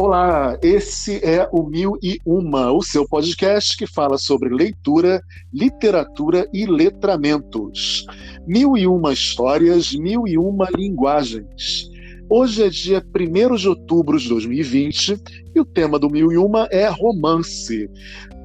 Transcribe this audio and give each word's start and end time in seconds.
Olá, 0.00 0.56
esse 0.62 1.16
é 1.24 1.48
o 1.50 1.64
Mil 1.64 1.98
e 2.00 2.20
Uma, 2.24 2.70
o 2.70 2.80
seu 2.80 3.04
podcast 3.04 3.76
que 3.76 3.84
fala 3.84 4.16
sobre 4.16 4.48
leitura, 4.48 5.20
literatura 5.52 6.48
e 6.54 6.66
letramentos. 6.66 8.06
Mil 8.46 8.76
e 8.76 8.86
uma 8.86 9.12
histórias, 9.12 9.92
mil 9.92 10.22
e 10.28 10.38
uma 10.38 10.68
linguagens. 10.72 11.90
Hoje 12.30 12.62
é 12.62 12.70
dia 12.70 13.02
1 13.04 13.56
de 13.56 13.68
outubro 13.68 14.16
de 14.20 14.28
2020 14.28 15.20
e 15.52 15.60
o 15.60 15.64
tema 15.64 15.98
do 15.98 16.08
Mil 16.08 16.30
e 16.30 16.38
Uma 16.38 16.68
é 16.70 16.86
romance. 16.88 17.90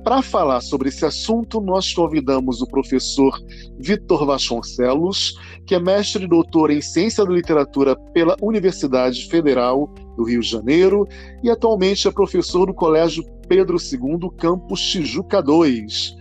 Para 0.03 0.21
falar 0.21 0.59
sobre 0.59 0.89
esse 0.89 1.05
assunto, 1.05 1.61
nós 1.61 1.93
convidamos 1.93 2.61
o 2.61 2.67
professor 2.67 3.39
Vitor 3.79 4.25
Vasconcelos, 4.25 5.33
que 5.65 5.73
é 5.73 5.79
mestre 5.79 6.25
e 6.25 6.27
doutor 6.27 6.71
em 6.71 6.81
Ciência 6.81 7.23
da 7.25 7.31
Literatura 7.31 7.95
pela 8.13 8.35
Universidade 8.41 9.25
Federal 9.29 9.87
do 10.17 10.25
Rio 10.25 10.41
de 10.41 10.49
Janeiro 10.49 11.07
e 11.41 11.49
atualmente 11.49 12.05
é 12.05 12.11
professor 12.11 12.65
do 12.65 12.73
Colégio 12.73 13.23
Pedro 13.47 13.77
II, 13.77 14.29
campus 14.37 14.81
Tijuca 14.81 15.41
2. 15.41 16.15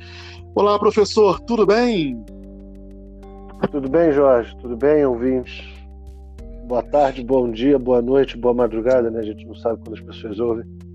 Olá, 0.54 0.78
professor, 0.78 1.40
tudo 1.40 1.66
bem? 1.66 2.24
Tudo 3.68 3.90
bem, 3.90 4.12
Jorge? 4.12 4.56
Tudo 4.58 4.76
bem, 4.76 5.04
ouvintes? 5.04 5.60
Boa 6.68 6.84
tarde, 6.84 7.24
bom 7.24 7.50
dia, 7.50 7.80
boa 7.80 8.00
noite, 8.00 8.38
boa 8.38 8.54
madrugada, 8.54 9.10
né? 9.10 9.18
A 9.18 9.24
gente 9.24 9.44
não 9.44 9.56
sabe 9.56 9.80
quando 9.82 9.94
as 9.94 10.00
pessoas 10.00 10.38
ouvem. 10.38 10.91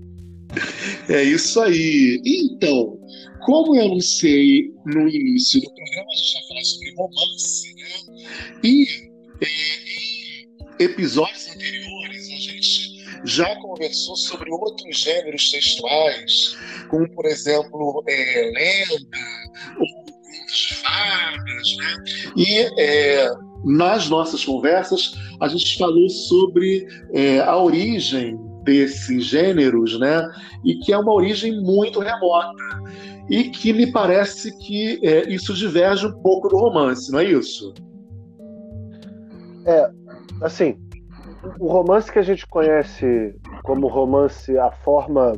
É 1.08 1.22
isso 1.22 1.60
aí. 1.60 2.20
Então, 2.24 2.98
como 3.44 3.76
eu 3.76 3.86
anunciei 3.86 4.70
no 4.84 5.08
início 5.08 5.60
do 5.60 5.74
programa, 5.74 6.06
a 6.12 6.16
gente 6.16 6.34
vai 6.34 6.48
falar 6.48 6.64
sobre 6.64 6.94
romance, 6.96 7.74
né? 7.74 8.58
E 8.62 8.86
é, 9.40 9.46
em 10.80 10.84
episódios 10.84 11.48
anteriores, 11.48 12.26
a 12.26 12.36
gente 12.36 12.98
já 13.24 13.56
conversou 13.56 14.16
sobre 14.16 14.50
outros 14.50 14.98
gêneros 14.98 15.50
textuais, 15.50 16.56
como, 16.90 17.08
por 17.14 17.26
exemplo, 17.26 18.04
é, 18.06 18.50
lenda, 18.54 19.18
ou 19.78 20.04
contos 20.04 20.58
de 20.68 20.74
fadas, 20.74 21.76
né? 21.76 22.04
E 22.36 22.58
é, 22.78 23.30
nas 23.64 24.08
nossas 24.08 24.44
conversas, 24.44 25.14
a 25.40 25.48
gente 25.48 25.78
falou 25.78 26.08
sobre 26.08 26.86
é, 27.12 27.40
a 27.40 27.56
origem 27.56 28.38
desses 28.68 29.24
gêneros, 29.24 29.98
né? 29.98 30.28
E 30.62 30.74
que 30.76 30.92
é 30.92 30.98
uma 30.98 31.12
origem 31.12 31.60
muito 31.62 32.00
remota 32.00 32.54
e 33.30 33.44
que 33.44 33.72
me 33.72 33.90
parece 33.90 34.56
que 34.58 35.00
é, 35.02 35.28
isso 35.28 35.54
diverge 35.54 36.06
um 36.06 36.22
pouco 36.22 36.48
do 36.48 36.56
romance, 36.56 37.10
não 37.10 37.18
é 37.18 37.24
isso? 37.24 37.72
É, 39.66 39.90
assim, 40.42 40.78
o 41.58 41.66
romance 41.66 42.10
que 42.10 42.18
a 42.18 42.22
gente 42.22 42.46
conhece 42.46 43.34
como 43.62 43.86
romance, 43.86 44.56
a 44.58 44.70
forma 44.70 45.32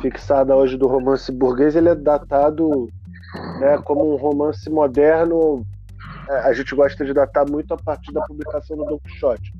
fixada 0.00 0.54
hoje 0.54 0.76
do 0.76 0.86
romance 0.86 1.30
burguês, 1.32 1.76
ele 1.76 1.88
é 1.88 1.94
datado 1.94 2.88
né, 3.58 3.78
como 3.84 4.12
um 4.12 4.16
romance 4.16 4.68
moderno. 4.70 5.64
É, 6.28 6.34
a 6.40 6.52
gente 6.52 6.74
gosta 6.74 7.04
de 7.04 7.12
datar 7.12 7.48
muito 7.48 7.74
a 7.74 7.76
partir 7.76 8.12
da 8.12 8.22
publicação 8.22 8.76
do 8.76 8.84
Don 8.84 8.98
Quixote 8.98 9.52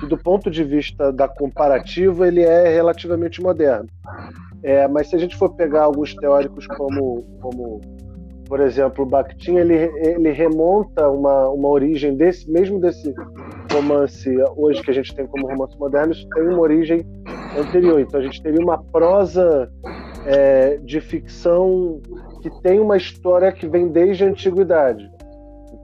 que 0.00 0.06
do 0.06 0.16
ponto 0.16 0.50
de 0.50 0.64
vista 0.64 1.12
da 1.12 1.28
comparativa 1.28 2.26
ele 2.26 2.42
é 2.42 2.68
relativamente 2.68 3.42
moderno. 3.42 3.88
É, 4.62 4.88
mas 4.88 5.08
se 5.08 5.16
a 5.16 5.18
gente 5.18 5.36
for 5.36 5.54
pegar 5.54 5.82
alguns 5.82 6.14
teóricos 6.14 6.66
como, 6.66 7.22
como 7.40 7.80
por 8.48 8.60
exemplo, 8.60 9.06
Bakhtin, 9.06 9.56
ele, 9.56 9.74
ele 9.74 10.30
remonta 10.30 11.08
uma, 11.08 11.48
uma 11.48 11.68
origem 11.68 12.14
desse, 12.14 12.50
mesmo 12.50 12.80
desse 12.80 13.14
romance 13.72 14.30
hoje 14.56 14.82
que 14.82 14.90
a 14.90 14.94
gente 14.94 15.14
tem 15.14 15.26
como 15.26 15.46
romance 15.46 15.78
moderno, 15.78 16.12
isso 16.12 16.28
tem 16.28 16.44
uma 16.44 16.60
origem 16.60 17.04
anterior. 17.58 18.00
Então 18.00 18.20
a 18.20 18.22
gente 18.22 18.42
teria 18.42 18.60
uma 18.60 18.82
prosa 18.84 19.70
é, 20.26 20.76
de 20.78 21.00
ficção 21.00 22.00
que 22.42 22.50
tem 22.62 22.78
uma 22.80 22.96
história 22.96 23.50
que 23.52 23.66
vem 23.66 23.88
desde 23.88 24.24
a 24.24 24.28
antiguidade. 24.28 25.10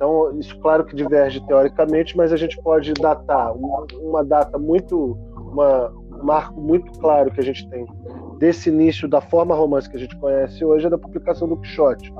Então, 0.00 0.33
isso 0.38 0.59
claro 0.61 0.83
que 0.87 0.97
diverge 0.97 1.47
teoricamente, 1.47 2.16
mas 2.16 2.33
a 2.33 2.37
gente 2.38 2.59
pode 2.62 2.94
datar 2.94 3.55
uma, 3.55 3.87
uma 4.00 4.25
data 4.25 4.59
muito, 4.59 5.15
uma, 5.37 5.91
um 5.91 6.25
marco 6.25 6.59
muito 6.59 6.91
claro 6.99 7.31
que 7.31 7.38
a 7.38 7.44
gente 7.44 7.69
tem 7.69 7.87
desse 8.38 8.71
início 8.71 9.06
da 9.06 9.21
forma 9.21 9.55
romance 9.55 9.91
que 9.91 9.99
a 9.99 10.00
gente 10.00 10.19
conhece 10.19 10.65
hoje 10.65 10.87
é 10.87 10.88
da 10.88 10.97
publicação 10.97 11.47
do 11.47 11.59
Quixote, 11.59 12.11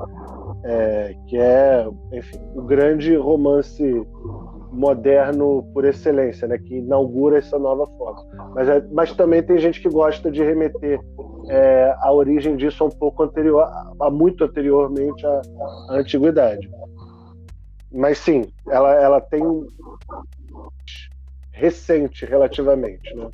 é, 0.63 1.15
que 1.25 1.35
é, 1.35 1.87
enfim, 2.13 2.39
o 2.53 2.61
grande 2.61 3.15
romance 3.15 4.05
moderno 4.71 5.67
por 5.73 5.83
excelência, 5.83 6.47
né, 6.47 6.59
que 6.59 6.77
inaugura 6.77 7.39
essa 7.39 7.57
nova 7.57 7.87
forma. 7.97 8.23
Mas, 8.53 8.69
é, 8.69 8.85
mas 8.91 9.11
também 9.15 9.41
tem 9.41 9.57
gente 9.57 9.81
que 9.81 9.89
gosta 9.89 10.29
de 10.29 10.43
remeter 10.43 11.01
é, 11.49 11.95
a 11.99 12.13
origem 12.13 12.55
disso 12.55 12.83
a 12.83 12.87
um 12.87 12.91
pouco 12.91 13.23
anterior, 13.23 13.67
a 13.99 14.11
muito 14.11 14.43
anteriormente 14.43 15.25
à 15.25 15.41
antiguidade. 15.89 16.69
Mas 17.91 18.19
sim, 18.19 18.47
ela, 18.67 18.93
ela 18.95 19.21
tem 19.21 19.43
recente 21.51 22.25
relativamente, 22.25 23.13
né? 23.15 23.27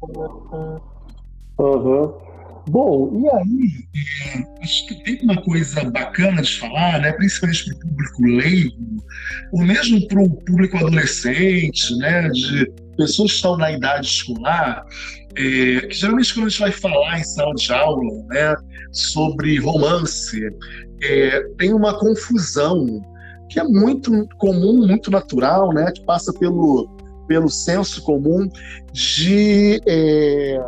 Uhum. 1.59 2.27
Bom, 2.69 3.21
e 3.21 3.29
aí, 3.29 3.87
é, 4.35 4.61
acho 4.61 4.87
que 4.87 5.03
tem 5.03 5.19
uma 5.23 5.41
coisa 5.41 5.89
bacana 5.89 6.41
de 6.41 6.59
falar, 6.59 6.99
né, 6.99 7.13
principalmente 7.13 7.63
para 7.65 7.75
o 7.75 7.79
público 7.79 8.21
leigo, 8.23 9.03
ou 9.53 9.63
mesmo 9.63 10.05
para 10.07 10.21
o 10.21 10.29
público 10.43 10.77
adolescente, 10.77 11.95
né, 11.97 12.27
de 12.27 12.69
pessoas 12.97 13.31
que 13.31 13.35
estão 13.37 13.55
na 13.55 13.71
idade 13.71 14.07
escolar, 14.07 14.83
é, 15.37 15.87
que 15.87 15.93
geralmente 15.93 16.33
quando 16.33 16.47
a 16.47 16.49
gente 16.49 16.59
vai 16.59 16.71
falar 16.71 17.19
em 17.19 17.23
sala 17.23 17.53
de 17.53 17.71
aula 17.71 18.23
né, 18.27 18.55
sobre 18.91 19.57
romance, 19.59 20.49
é, 21.01 21.39
tem 21.57 21.73
uma 21.73 21.97
confusão 21.97 23.01
que 23.49 23.59
é 23.59 23.63
muito 23.63 24.27
comum, 24.37 24.85
muito 24.85 25.09
natural, 25.09 25.73
né, 25.73 25.91
que 25.91 26.03
passa 26.03 26.33
pelo, 26.33 26.89
pelo 27.27 27.49
senso 27.49 28.01
comum 28.03 28.49
de 28.91 29.81
é, 29.87 30.59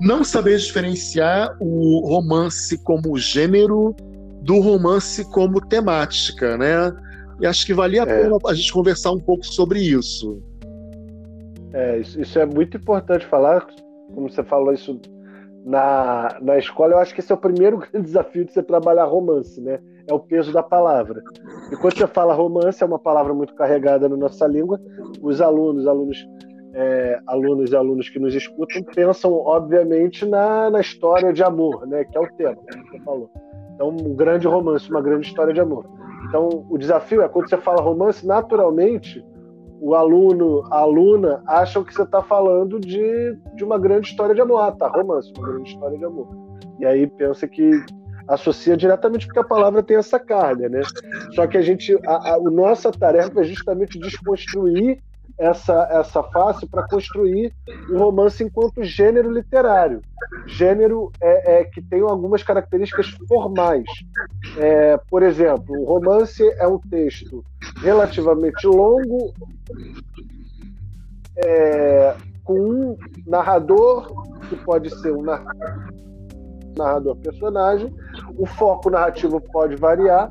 não 0.00 0.24
saber 0.24 0.58
diferenciar 0.58 1.56
o 1.60 2.00
romance 2.06 2.76
como 2.78 3.16
gênero 3.16 3.94
do 4.42 4.60
romance 4.60 5.24
como 5.30 5.60
temática, 5.60 6.56
né? 6.58 6.92
E 7.40 7.46
acho 7.46 7.64
que 7.64 7.72
valia 7.72 8.04
a 8.04 8.06
é. 8.06 8.22
pena 8.22 8.36
a 8.46 8.54
gente 8.54 8.72
conversar 8.72 9.12
um 9.12 9.18
pouco 9.18 9.44
sobre 9.44 9.80
isso. 9.80 10.42
É, 11.72 11.98
isso, 11.98 12.20
isso 12.20 12.38
é 12.38 12.46
muito 12.46 12.76
importante 12.76 13.26
falar, 13.26 13.66
como 14.14 14.30
você 14.30 14.44
falou 14.44 14.72
isso 14.72 15.00
na, 15.64 16.36
na 16.42 16.58
escola, 16.58 16.92
eu 16.92 16.98
acho 16.98 17.14
que 17.14 17.20
esse 17.20 17.32
é 17.32 17.34
o 17.34 17.38
primeiro 17.38 17.78
grande 17.90 18.06
desafio 18.06 18.44
de 18.44 18.52
você 18.52 18.62
trabalhar 18.62 19.04
romance, 19.04 19.60
né? 19.60 19.78
É 20.06 20.12
o 20.12 20.20
peso 20.20 20.52
da 20.52 20.62
palavra. 20.62 21.22
E 21.72 21.76
quando 21.76 21.96
você 21.96 22.06
fala 22.06 22.34
romance, 22.34 22.82
é 22.82 22.86
uma 22.86 22.98
palavra 22.98 23.32
muito 23.32 23.54
carregada 23.54 24.06
na 24.06 24.16
nossa 24.16 24.46
língua, 24.46 24.78
os 25.22 25.40
alunos, 25.40 25.86
alunos, 25.86 26.18
é, 26.74 27.18
alunos 27.26 27.72
e 27.72 27.76
alunos 27.76 28.10
que 28.10 28.18
nos 28.18 28.34
escutam 28.34 28.82
pensam, 28.94 29.32
obviamente, 29.32 30.26
na, 30.26 30.68
na 30.70 30.80
história 30.80 31.32
de 31.32 31.42
amor, 31.42 31.86
né? 31.86 32.04
Que 32.04 32.18
é 32.18 32.20
o 32.20 32.30
tema, 32.36 32.56
como 32.56 32.86
você 32.90 32.98
falou. 33.00 33.30
Então, 33.74 33.88
um 33.88 34.14
grande 34.14 34.46
romance, 34.46 34.90
uma 34.90 35.00
grande 35.00 35.26
história 35.26 35.54
de 35.54 35.60
amor. 35.60 35.86
Então, 36.28 36.66
o 36.68 36.76
desafio 36.76 37.22
é 37.22 37.28
quando 37.28 37.48
você 37.48 37.56
fala 37.56 37.80
romance, 37.80 38.26
naturalmente 38.26 39.24
o 39.80 39.94
aluno, 39.94 40.62
a 40.70 40.78
aluna 40.78 41.42
acham 41.46 41.84
que 41.84 41.92
você 41.94 42.02
está 42.02 42.22
falando 42.22 42.80
de, 42.80 43.36
de 43.54 43.64
uma 43.64 43.78
grande 43.78 44.08
história 44.08 44.34
de 44.34 44.40
amor. 44.40 44.58
Ah, 44.60 44.72
tá, 44.72 44.88
romance, 44.88 45.32
uma 45.36 45.48
grande 45.48 45.70
história 45.70 45.98
de 45.98 46.04
amor. 46.04 46.28
E 46.78 46.86
aí 46.86 47.06
pensa 47.06 47.46
que 47.46 47.70
associa 48.26 48.76
diretamente 48.76 49.26
porque 49.26 49.40
a 49.40 49.44
palavra 49.44 49.82
tem 49.82 49.96
essa 49.96 50.18
carga, 50.18 50.68
né? 50.68 50.80
Só 51.34 51.46
que 51.46 51.58
a 51.58 51.62
gente, 51.62 51.94
a, 52.06 52.14
a, 52.14 52.34
a 52.34 52.50
nossa 52.50 52.90
tarefa 52.90 53.40
é 53.40 53.44
justamente 53.44 53.98
desconstruir 53.98 54.98
essa, 55.38 55.88
essa 55.90 56.22
face 56.22 56.66
para 56.66 56.86
construir 56.88 57.52
o 57.90 57.98
romance 57.98 58.42
enquanto 58.42 58.84
gênero 58.84 59.30
literário. 59.30 60.00
Gênero 60.46 61.10
é, 61.20 61.60
é 61.60 61.64
que 61.64 61.82
tem 61.82 62.00
algumas 62.00 62.42
características 62.42 63.08
formais. 63.28 63.84
É, 64.56 64.96
por 65.08 65.22
exemplo, 65.22 65.78
o 65.80 65.84
romance 65.84 66.42
é 66.58 66.66
um 66.66 66.78
texto 66.78 67.44
relativamente 67.76 68.66
longo, 68.66 69.32
é, 71.36 72.16
com 72.44 72.60
um 72.60 72.96
narrador, 73.26 74.12
que 74.48 74.56
pode 74.56 74.90
ser 75.00 75.12
um 75.12 75.24
narrador 76.76 77.16
personagem, 77.16 77.94
o 78.36 78.46
foco 78.46 78.90
narrativo 78.90 79.40
pode 79.40 79.76
variar, 79.76 80.30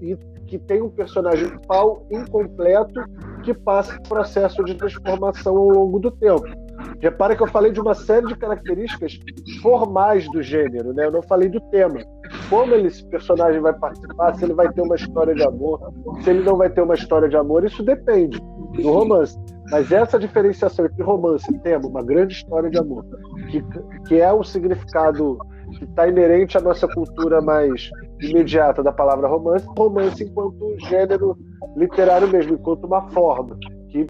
e 0.00 0.16
que 0.46 0.58
tem 0.58 0.80
um 0.80 0.88
personagem 0.88 1.48
principal 1.48 2.06
incompleto 2.10 3.00
que 3.44 3.52
passa 3.52 4.00
processo 4.08 4.64
de 4.64 4.74
transformação 4.74 5.56
ao 5.56 5.68
longo 5.68 5.98
do 5.98 6.10
tempo. 6.10 6.46
Repara 7.00 7.36
que 7.36 7.42
eu 7.42 7.46
falei 7.48 7.70
de 7.70 7.80
uma 7.80 7.94
série 7.94 8.26
de 8.26 8.36
características 8.36 9.18
formais 9.60 10.24
do 10.30 10.42
gênero, 10.42 10.92
né? 10.92 11.06
Eu 11.06 11.12
não 11.12 11.22
falei 11.22 11.48
do 11.48 11.60
tema. 11.60 12.00
Como 12.48 12.74
esse 12.74 13.04
personagem 13.06 13.60
vai 13.60 13.74
participar, 13.74 14.34
se 14.34 14.44
ele 14.44 14.54
vai 14.54 14.72
ter 14.72 14.80
uma 14.80 14.96
história 14.96 15.34
de 15.34 15.42
amor, 15.42 15.92
se 16.22 16.30
ele 16.30 16.42
não 16.42 16.56
vai 16.56 16.70
ter 16.70 16.80
uma 16.80 16.94
história 16.94 17.28
de 17.28 17.36
amor, 17.36 17.64
isso 17.64 17.82
depende 17.82 18.40
do 18.74 18.90
romance. 18.90 19.38
Mas 19.70 19.92
essa 19.92 20.18
diferenciação 20.18 20.86
entre 20.86 21.02
romance 21.02 21.52
e 21.52 21.58
tema, 21.58 21.86
uma 21.86 22.02
grande 22.02 22.34
história 22.34 22.70
de 22.70 22.78
amor, 22.78 23.04
que, 23.50 23.62
que 24.06 24.20
é 24.20 24.32
um 24.32 24.42
significado 24.42 25.38
que 25.78 25.84
está 25.84 26.08
inerente 26.08 26.56
à 26.56 26.60
nossa 26.60 26.88
cultura 26.88 27.42
mais 27.42 27.90
imediata 28.20 28.82
da 28.82 28.92
palavra 28.92 29.28
romance, 29.28 29.66
romance 29.76 30.24
enquanto 30.24 30.74
gênero 30.88 31.36
literário 31.76 32.28
mesmo, 32.28 32.54
enquanto 32.54 32.84
uma 32.84 33.02
forma 33.10 33.58
que 33.90 34.06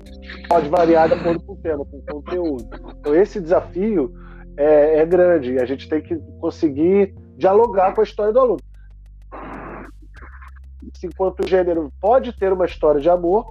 pode 0.48 0.68
variar 0.68 1.08
de 1.08 1.14
acordo 1.14 1.40
com 1.44 1.52
o 1.52 1.56
tema, 1.56 1.84
com 1.84 1.96
o 1.98 2.02
conteúdo. 2.02 2.64
Então 3.00 3.14
esse 3.14 3.40
desafio 3.40 4.12
é, 4.56 5.00
é 5.00 5.06
grande 5.06 5.54
e 5.54 5.60
a 5.60 5.64
gente 5.64 5.88
tem 5.88 6.00
que 6.00 6.16
conseguir 6.40 7.14
dialogar 7.38 7.94
com 7.94 8.00
a 8.00 8.04
história 8.04 8.32
do 8.32 8.40
aluno. 8.40 8.60
Enquanto 11.02 11.48
gênero 11.48 11.92
pode 12.00 12.32
ter 12.32 12.52
uma 12.52 12.66
história 12.66 13.00
de 13.00 13.08
amor, 13.08 13.46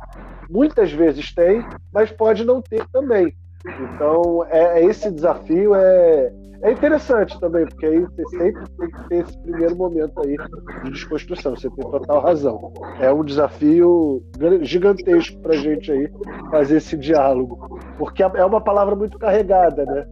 muitas 0.49 0.91
vezes 0.91 1.33
tem, 1.33 1.65
mas 1.93 2.11
pode 2.11 2.43
não 2.43 2.61
ter 2.61 2.85
também. 2.89 3.33
Então, 3.65 4.45
é, 4.49 4.81
é, 4.81 4.85
esse 4.85 5.09
desafio 5.09 5.73
é, 5.73 6.31
é 6.61 6.71
interessante 6.71 7.39
também, 7.39 7.65
porque 7.65 7.85
aí 7.85 7.99
você 7.99 8.25
sempre 8.37 8.69
tem 8.77 8.89
que 8.89 9.09
ter 9.09 9.15
esse 9.23 9.37
primeiro 9.39 9.75
momento 9.75 10.19
aí 10.21 10.35
de 10.83 10.91
desconstrução. 10.91 11.55
Você 11.55 11.69
tem 11.69 11.89
total 11.89 12.21
razão. 12.21 12.73
É 12.99 13.11
um 13.11 13.23
desafio 13.23 14.21
gigantesco 14.61 15.39
para 15.41 15.53
a 15.53 15.57
gente 15.57 15.91
aí 15.91 16.09
fazer 16.51 16.77
esse 16.77 16.97
diálogo, 16.97 17.79
porque 17.97 18.23
é 18.23 18.45
uma 18.45 18.61
palavra 18.61 18.95
muito 18.95 19.17
carregada, 19.17 19.85
né? 19.85 20.07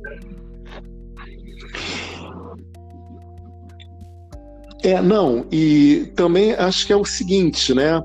É, 4.85 5.01
não, 5.01 5.47
e 5.51 6.11
também 6.15 6.53
acho 6.53 6.85
que 6.85 6.93
é 6.93 6.95
o 6.95 7.03
seguinte, 7.03 7.73
né? 7.73 7.99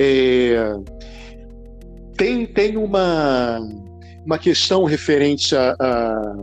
É, 0.00 0.74
tem, 2.16 2.44
tem 2.44 2.76
uma, 2.76 3.60
uma 4.26 4.36
questão 4.36 4.82
referente 4.82 5.54
à 5.54 5.76
a, 5.78 5.86
a, 5.86 6.34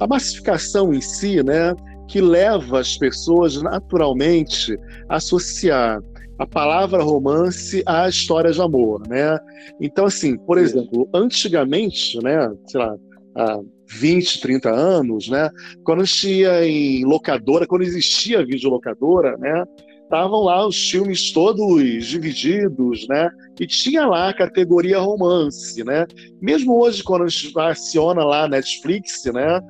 a, 0.00 0.06
massificação 0.06 0.94
em 0.94 1.02
si, 1.02 1.42
né? 1.42 1.74
Que 2.08 2.18
leva 2.18 2.80
as 2.80 2.96
pessoas 2.96 3.60
naturalmente 3.60 4.74
a 5.10 5.16
associar 5.16 6.00
a 6.38 6.46
palavra 6.46 7.02
romance 7.02 7.82
à 7.84 8.08
história 8.08 8.50
de 8.50 8.62
amor, 8.62 9.06
né? 9.06 9.38
Então, 9.78 10.06
assim, 10.06 10.38
por 10.38 10.56
exemplo, 10.56 11.06
antigamente, 11.12 12.18
né? 12.22 12.50
Sei 12.68 12.80
lá, 12.80 12.94
há 13.36 13.60
20, 13.88 14.40
30 14.40 14.70
anos, 14.70 15.28
né? 15.28 15.50
Quando 15.84 16.02
a 16.02 16.04
gente 16.04 16.28
ia 16.28 16.66
em 16.66 17.04
locadora, 17.04 17.66
quando 17.66 17.82
existia 17.82 18.44
videolocadora, 18.44 19.36
né? 19.38 19.64
Estavam 20.02 20.44
lá 20.44 20.64
os 20.64 20.88
filmes 20.88 21.32
todos 21.32 21.82
divididos, 22.06 23.08
né? 23.08 23.28
E 23.60 23.66
tinha 23.66 24.06
lá 24.06 24.28
a 24.28 24.34
categoria 24.34 25.00
romance, 25.00 25.82
né? 25.82 26.06
Mesmo 26.40 26.80
hoje, 26.80 27.02
quando 27.02 27.24
a 27.24 27.28
gente 27.28 27.52
aciona 27.58 28.24
lá 28.24 28.48
Netflix, 28.48 29.24
né? 29.24 29.60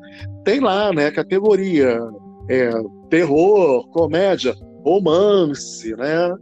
Tem 0.44 0.60
lá, 0.60 0.92
né? 0.92 1.10
Categoria 1.10 1.98
é, 2.50 2.70
terror, 3.08 3.88
comédia, 3.88 4.54
romance, 4.84 5.94
né? 5.96 6.34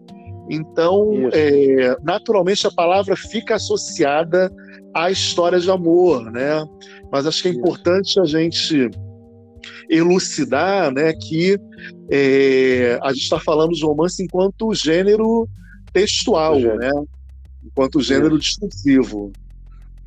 Então, 0.50 1.31
é, 1.32 1.97
naturalmente, 2.03 2.67
a 2.67 2.70
palavra 2.70 3.17
fica 3.17 3.55
associada 3.55 4.53
à 4.94 5.11
história 5.11 5.58
de 5.58 5.70
amor, 5.70 6.31
né? 6.31 6.64
Mas 7.11 7.26
acho 7.26 7.43
que 7.43 7.49
é 7.49 7.52
importante 7.52 8.20
a 8.20 8.25
gente 8.25 8.91
elucidar 9.88 10.93
né, 10.93 11.12
que 11.12 11.58
é, 12.11 12.99
a 13.02 13.12
gente 13.12 13.23
está 13.23 13.38
falando 13.38 13.73
de 13.73 13.85
romance 13.85 14.23
enquanto 14.23 14.75
gênero 14.75 15.49
textual, 15.93 16.58
gênero. 16.58 16.79
né? 16.79 16.91
enquanto 17.64 18.00
gênero 18.00 18.38
discursivo. 18.38 19.32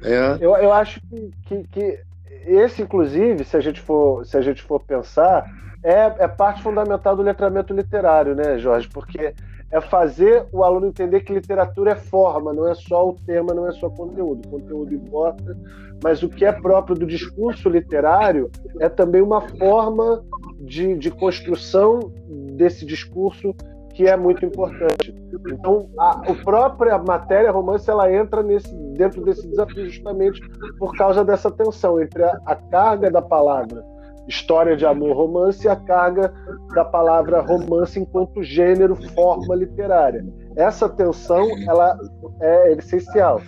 É. 0.02 0.38
Eu, 0.40 0.56
eu 0.58 0.72
acho 0.72 1.02
que, 1.02 1.32
que, 1.46 1.64
que, 1.70 2.00
esse, 2.46 2.82
inclusive, 2.82 3.44
se 3.44 3.58
a 3.58 3.62
gente 3.62 3.82
for, 3.82 4.26
se 4.26 4.38
a 4.38 4.42
gente 4.42 4.62
for 4.62 4.80
pensar, 4.80 5.46
é, 5.84 6.24
é 6.24 6.28
parte 6.28 6.62
fundamental 6.62 7.16
do 7.16 7.22
letramento 7.22 7.74
literário, 7.74 8.36
né, 8.36 8.58
Jorge? 8.58 8.88
Porque 8.88 9.34
é 9.70 9.82
fazer 9.82 10.46
o 10.52 10.64
aluno 10.64 10.88
entender 10.88 11.22
que 11.22 11.34
literatura 11.34 11.92
é 11.92 11.96
forma, 11.96 12.54
não 12.54 12.68
é 12.68 12.74
só 12.74 13.10
o 13.10 13.14
tema, 13.14 13.54
não 13.54 13.68
é 13.68 13.72
só 13.74 13.90
conteúdo. 13.90 14.48
O 14.48 14.52
conteúdo 14.52 14.94
importa, 14.94 15.58
mas 16.02 16.24
o 16.24 16.30
que 16.30 16.46
é 16.46 16.52
próprio 16.52 16.96
do 16.96 17.06
discurso 17.06 17.68
literário 17.70 18.50
é 18.80 18.88
também 18.88 19.22
uma 19.22 19.42
forma 19.42 20.24
de, 20.60 20.96
de 20.96 21.12
construção 21.12 22.12
desse 22.54 22.86
discurso 22.86 23.54
que 23.94 24.08
é 24.08 24.16
muito 24.16 24.46
importante. 24.46 25.14
Então, 25.52 25.90
a, 25.98 26.12
a 26.12 26.36
própria 26.44 26.98
matéria 27.00 27.52
romance 27.52 27.90
ela 27.90 28.12
entra 28.14 28.44
nesse, 28.44 28.74
dentro 28.94 29.26
desse 29.26 29.48
desafio 29.48 29.90
justamente 29.90 30.40
por 30.78 30.96
causa 30.96 31.26
dessa 31.26 31.50
tensão 31.50 32.00
entre 32.00 32.24
a, 32.24 32.40
a 32.46 32.56
carga 32.56 33.10
da 33.10 33.22
palavra 33.22 33.84
história 34.28 34.76
de 34.76 34.86
amor 34.86 35.16
romance 35.16 35.66
e 35.66 35.70
a 35.70 35.76
carga 35.76 36.34
da 36.74 36.84
palavra 36.84 37.42
romance 37.42 38.00
enquanto 38.00 38.44
gênero, 38.44 38.96
forma 39.14 39.56
literária. 39.56 40.26
Essa 40.56 40.90
tensão 40.90 41.48
ela 41.68 41.98
é 42.42 42.74
essencial. 42.74 43.42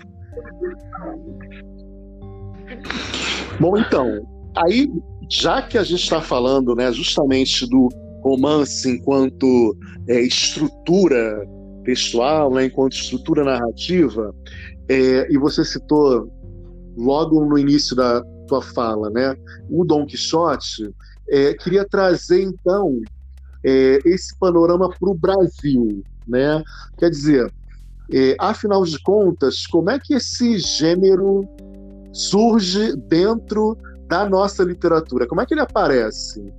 Bom, 3.59 3.77
então, 3.77 4.25
aí 4.55 4.89
já 5.29 5.61
que 5.61 5.77
a 5.77 5.83
gente 5.83 6.03
está 6.03 6.21
falando, 6.21 6.75
né, 6.75 6.91
justamente 6.91 7.69
do 7.69 7.89
romance 8.23 8.89
enquanto 8.89 9.75
é, 10.07 10.21
estrutura 10.21 11.45
textual, 11.83 12.51
né, 12.51 12.65
enquanto 12.65 12.93
estrutura 12.93 13.43
narrativa, 13.43 14.33
é, 14.89 15.31
e 15.31 15.37
você 15.37 15.63
citou 15.63 16.27
logo 16.97 17.45
no 17.45 17.57
início 17.57 17.95
da, 17.95 18.23
tua 18.49 18.61
fala, 18.61 19.09
né? 19.09 19.35
O 19.69 19.85
Dom 19.85 20.05
Quixote, 20.05 20.93
é, 21.29 21.53
queria 21.53 21.85
trazer 21.87 22.41
então 22.41 22.99
é, 23.63 23.99
esse 24.03 24.35
panorama 24.37 24.89
para 24.89 25.09
o 25.09 25.13
Brasil, 25.13 26.03
né? 26.27 26.63
Quer 26.97 27.11
dizer, 27.11 27.53
é, 28.11 28.35
afinal 28.39 28.83
de 28.83 28.99
contas, 29.03 29.67
como 29.67 29.91
é 29.91 29.99
que 29.99 30.15
esse 30.15 30.57
gênero 30.57 31.47
surge 32.11 32.95
dentro 32.95 33.77
da 34.07 34.27
nossa 34.27 34.63
literatura? 34.63 35.27
Como 35.27 35.39
é 35.39 35.45
que 35.45 35.53
ele 35.53 35.61
aparece? 35.61 36.51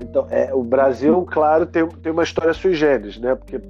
Então, 0.00 0.26
é, 0.30 0.54
o 0.54 0.62
Brasil, 0.62 1.26
claro, 1.30 1.66
tem, 1.66 1.86
tem 1.88 2.12
uma 2.12 2.22
história 2.22 2.52
sui 2.52 2.74
generis, 2.74 3.18
né? 3.18 3.34
Porque 3.34 3.60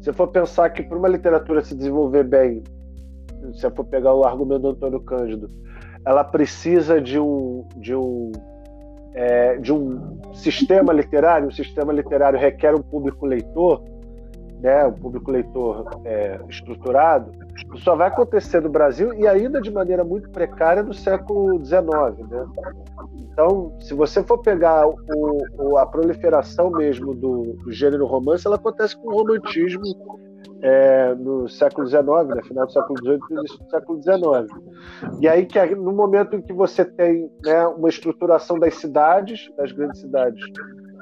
se 0.00 0.12
for 0.12 0.28
pensar 0.28 0.70
que 0.70 0.82
para 0.82 0.96
uma 0.96 1.08
literatura 1.08 1.62
se 1.62 1.74
desenvolver 1.74 2.24
bem, 2.24 2.62
se 3.54 3.68
for 3.70 3.84
pegar 3.84 4.14
o 4.14 4.24
argumento 4.24 4.62
do 4.62 4.68
Antônio 4.70 5.00
Cândido, 5.00 5.50
ela 6.08 6.24
precisa 6.24 6.98
de 7.02 7.20
um, 7.20 7.66
de 7.76 7.94
um, 7.94 8.32
é, 9.12 9.58
de 9.58 9.70
um 9.70 10.18
sistema 10.32 10.90
literário. 10.90 11.48
O 11.48 11.52
sistema 11.52 11.92
literário 11.92 12.38
requer 12.38 12.74
um 12.74 12.80
público 12.80 13.26
leitor, 13.26 13.84
né, 14.58 14.86
um 14.86 14.94
público 14.94 15.30
leitor 15.30 16.00
é, 16.06 16.40
estruturado. 16.48 17.30
Isso 17.54 17.84
só 17.84 17.94
vai 17.94 18.08
acontecer 18.08 18.62
no 18.62 18.70
Brasil 18.70 19.12
e 19.12 19.28
ainda 19.28 19.60
de 19.60 19.70
maneira 19.70 20.02
muito 20.02 20.30
precária 20.30 20.82
no 20.82 20.94
século 20.94 21.62
XIX. 21.62 21.82
Né? 22.30 22.46
Então, 23.30 23.76
se 23.78 23.92
você 23.92 24.22
for 24.22 24.38
pegar 24.38 24.88
o, 24.88 24.96
o, 25.58 25.76
a 25.76 25.84
proliferação 25.84 26.70
mesmo 26.70 27.14
do, 27.14 27.52
do, 27.52 27.70
gênero 27.70 28.06
romance, 28.06 28.46
ela 28.46 28.56
acontece 28.56 28.96
com 28.96 29.08
o 29.08 29.18
romantismo 29.18 29.82
é, 30.60 31.14
no 31.14 31.48
século 31.48 31.86
XIX, 31.86 32.04
né, 32.28 32.42
final 32.42 32.66
do 32.66 32.72
século 32.72 32.98
XVIII 32.98 33.18
início 33.30 33.58
do 33.58 33.70
século 33.70 34.02
XIX. 34.02 35.20
E 35.20 35.28
aí 35.28 35.46
que 35.46 35.74
no 35.74 35.92
momento 35.92 36.34
em 36.34 36.42
que 36.42 36.52
você 36.52 36.84
tem 36.84 37.30
né, 37.44 37.66
uma 37.66 37.88
estruturação 37.88 38.58
das 38.58 38.74
cidades, 38.74 39.50
das 39.56 39.72
grandes 39.72 40.00
cidades 40.00 40.44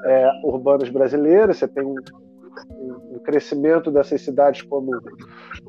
é, 0.05 0.29
urbanas 0.43 0.89
brasileiras, 0.89 1.57
você 1.57 1.67
tem 1.67 1.83
um, 1.83 1.95
um, 3.15 3.19
crescimento 3.19 3.91
dessas 3.91 4.21
cidades 4.21 4.61
como, 4.61 4.91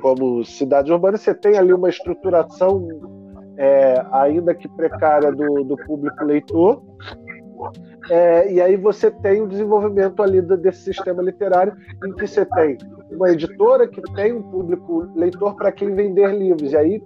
como 0.00 0.44
cidades 0.44 0.90
urbanas, 0.90 1.22
você 1.22 1.34
tem 1.34 1.56
ali 1.56 1.72
uma 1.72 1.88
estruturação 1.88 2.86
é, 3.56 4.04
ainda 4.12 4.54
que 4.54 4.68
precária 4.68 5.32
do, 5.32 5.64
do 5.64 5.76
público 5.78 6.24
leitor, 6.24 6.82
é, 8.10 8.52
e 8.52 8.60
aí 8.60 8.76
você 8.76 9.10
tem 9.10 9.42
o 9.42 9.46
desenvolvimento 9.46 10.22
ali 10.22 10.40
desse 10.40 10.82
sistema 10.82 11.22
literário 11.22 11.74
em 12.04 12.12
que 12.12 12.26
você 12.26 12.44
tem 12.44 12.78
uma 13.10 13.30
editora 13.30 13.86
que 13.88 14.00
tem 14.14 14.32
um 14.32 14.42
público 14.42 15.10
leitor 15.14 15.54
para 15.56 15.72
quem 15.72 15.94
vender 15.94 16.34
livros. 16.34 16.72
E 16.72 16.76
aí, 16.76 17.02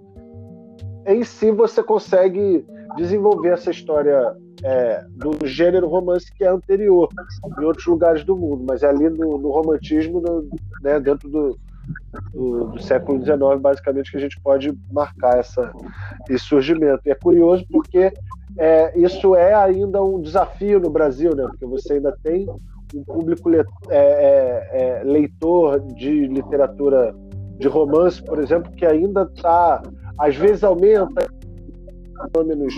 em 1.06 1.25
si, 1.25 1.50
você 1.50 1.82
consegue 1.82 2.64
desenvolver 2.97 3.50
essa 3.50 3.71
história 3.71 4.35
é, 4.62 5.04
do 5.11 5.47
gênero 5.47 5.88
romance 5.88 6.32
que 6.32 6.44
é 6.44 6.49
anterior 6.49 7.09
em 7.59 7.64
outros 7.64 7.87
lugares 7.87 8.25
do 8.25 8.37
mundo, 8.37 8.64
mas 8.66 8.82
é 8.82 8.88
ali 8.88 9.09
no, 9.09 9.38
no 9.38 9.50
romantismo, 9.50 10.21
no, 10.21 10.49
né, 10.82 11.00
dentro 11.00 11.28
do, 11.28 11.59
do, 12.32 12.66
do, 12.66 12.82
século 12.82 13.21
XIX, 13.21 13.61
basicamente, 13.61 14.11
que 14.11 14.16
a 14.16 14.21
gente 14.21 14.40
pode 14.40 14.73
marcar 14.90 15.38
essa, 15.38 15.73
esse 16.28 16.44
surgimento. 16.44 17.00
E 17.06 17.11
é 17.11 17.14
curioso 17.14 17.64
porque 17.71 18.12
é, 18.59 18.99
isso 18.99 19.35
é 19.35 19.54
ainda 19.54 20.02
um 20.02 20.21
desafio 20.21 20.78
no 20.78 20.90
Brasil, 20.90 21.35
né? 21.35 21.44
Porque 21.44 21.66
você 21.66 21.94
ainda 21.94 22.16
tem 22.23 22.47
um 22.94 23.04
público 23.04 23.49
le, 23.49 23.59
é, 23.59 23.64
é, 23.90 25.00
é 25.00 25.04
leitor 25.04 25.80
de 25.80 26.26
literatura 26.26 27.14
de 27.59 27.68
romance, 27.68 28.23
por 28.23 28.38
exemplo, 28.38 28.71
que 28.73 28.85
ainda 28.85 29.23
está 29.23 29.82
às 30.18 30.37
vezes 30.37 30.62
aumenta 30.62 31.26
fenômenos 32.32 32.75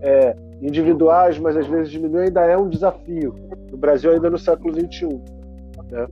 é, 0.00 0.36
individuais, 0.62 1.38
mas 1.38 1.56
às 1.56 1.66
vezes 1.66 1.90
diminui, 1.90 2.26
ainda 2.26 2.42
é 2.42 2.56
um 2.56 2.68
desafio. 2.68 3.34
No 3.70 3.76
Brasil, 3.76 4.12
ainda 4.12 4.30
no 4.30 4.38
século 4.38 4.72
XXI. 4.72 5.06
Né? 5.90 6.06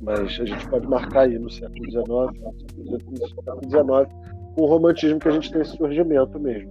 Mas 0.00 0.20
a 0.20 0.44
gente 0.44 0.68
pode 0.68 0.86
marcar 0.86 1.22
aí 1.22 1.38
no 1.38 1.50
século 1.50 1.90
XIX, 1.90 2.06
no 2.08 3.28
século 3.28 3.60
XIX, 3.62 4.14
com 4.54 4.62
o 4.62 4.66
romantismo 4.66 5.18
que 5.18 5.28
a 5.28 5.32
gente 5.32 5.50
tem 5.52 5.60
esse 5.62 5.76
surgimento 5.76 6.38
mesmo. 6.40 6.70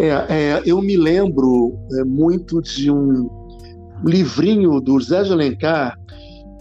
É, 0.00 0.08
é, 0.30 0.62
eu 0.64 0.80
me 0.80 0.96
lembro 0.96 1.78
é, 1.98 2.04
muito 2.04 2.62
de 2.62 2.90
um 2.90 3.28
livrinho 4.02 4.80
do 4.80 4.98
Zé 4.98 5.22
de 5.24 5.30
Alencar, 5.30 5.94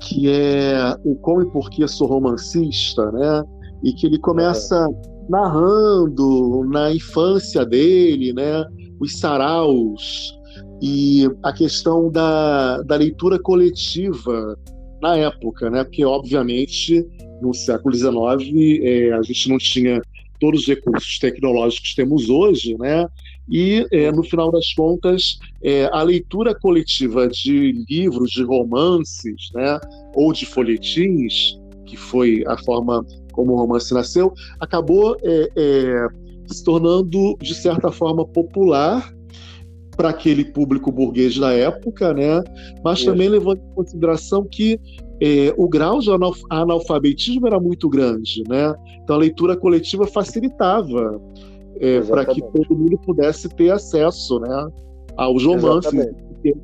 que 0.02 0.30
é 0.30 0.94
O 1.06 1.16
Como 1.16 1.44
e 1.44 1.50
Porquê 1.50 1.88
Sou 1.88 2.06
Romancista, 2.06 3.10
né? 3.14 3.44
E 3.82 3.94
que 3.94 4.08
ele 4.08 4.20
começa 4.20 4.86
narrando 5.30 6.66
na 6.70 6.94
infância 6.94 7.66
dele, 7.66 8.34
né? 8.34 8.66
Os 9.00 9.18
saraus 9.18 10.38
e 10.82 11.26
a 11.42 11.54
questão 11.54 12.12
da, 12.12 12.82
da 12.82 12.98
leitura 12.98 13.40
coletiva 13.40 14.58
na 15.02 15.16
época, 15.16 15.70
né? 15.70 15.86
Porque, 15.86 16.04
obviamente, 16.04 17.08
no 17.42 17.54
século 17.54 17.96
XIX, 17.96 18.82
é, 18.84 19.14
a 19.14 19.22
gente 19.22 19.48
não 19.48 19.58
tinha 19.58 20.02
todos 20.42 20.62
os 20.62 20.68
recursos 20.68 21.20
tecnológicos 21.20 21.92
que 21.92 21.96
temos 21.96 22.30
hoje, 22.30 22.76
né? 22.78 23.08
E, 23.50 23.86
é, 23.92 24.12
no 24.12 24.24
final 24.24 24.52
das 24.52 24.74
contas, 24.74 25.40
é, 25.64 25.90
a 25.92 26.04
leitura 26.04 26.54
coletiva 26.54 27.28
de 27.28 27.86
livros, 27.90 28.32
de 28.32 28.44
romances, 28.44 29.50
né? 29.54 29.80
Ou 30.16 30.32
de 30.32 30.46
folhetins, 30.46 31.58
que 31.86 31.98
foi 31.98 32.44
a 32.48 32.58
forma 32.58 33.06
como 33.32 33.54
o 33.54 33.56
romance 33.56 33.94
nasceu, 33.94 34.34
acabou 34.60 35.16
é, 35.24 35.50
é, 35.56 36.08
se 36.48 36.64
tornando, 36.64 37.38
de 37.42 37.56
certa 37.56 37.92
forma, 37.92 38.26
popular 38.26 39.14
para 39.96 40.10
aquele 40.10 40.46
público 40.46 40.92
burguês 40.92 41.38
da 41.38 41.52
época, 41.52 42.14
né? 42.14 42.42
mas 42.84 43.00
Isso. 43.00 43.12
também 43.12 43.28
levando 43.28 43.58
em 43.58 43.76
consideração 43.76 44.48
que 44.50 44.80
é, 45.22 45.54
o 45.58 45.68
grau 45.68 46.00
de 46.00 46.10
analfabetismo 46.50 47.46
era 47.48 47.60
muito 47.60 47.90
grande, 47.90 48.42
né? 48.48 48.74
Então 49.04 49.18
a 49.18 49.20
leitura 49.20 49.58
coletiva 49.58 50.08
facilitava 50.08 51.20
é, 51.80 52.02
para 52.02 52.26
que 52.26 52.42
todo 52.42 52.76
mundo 52.76 52.98
pudesse 53.06 53.50
ter 53.50 53.72
acesso, 53.72 54.40
né, 54.40 54.68
aos 55.16 55.46
romances 55.46 56.14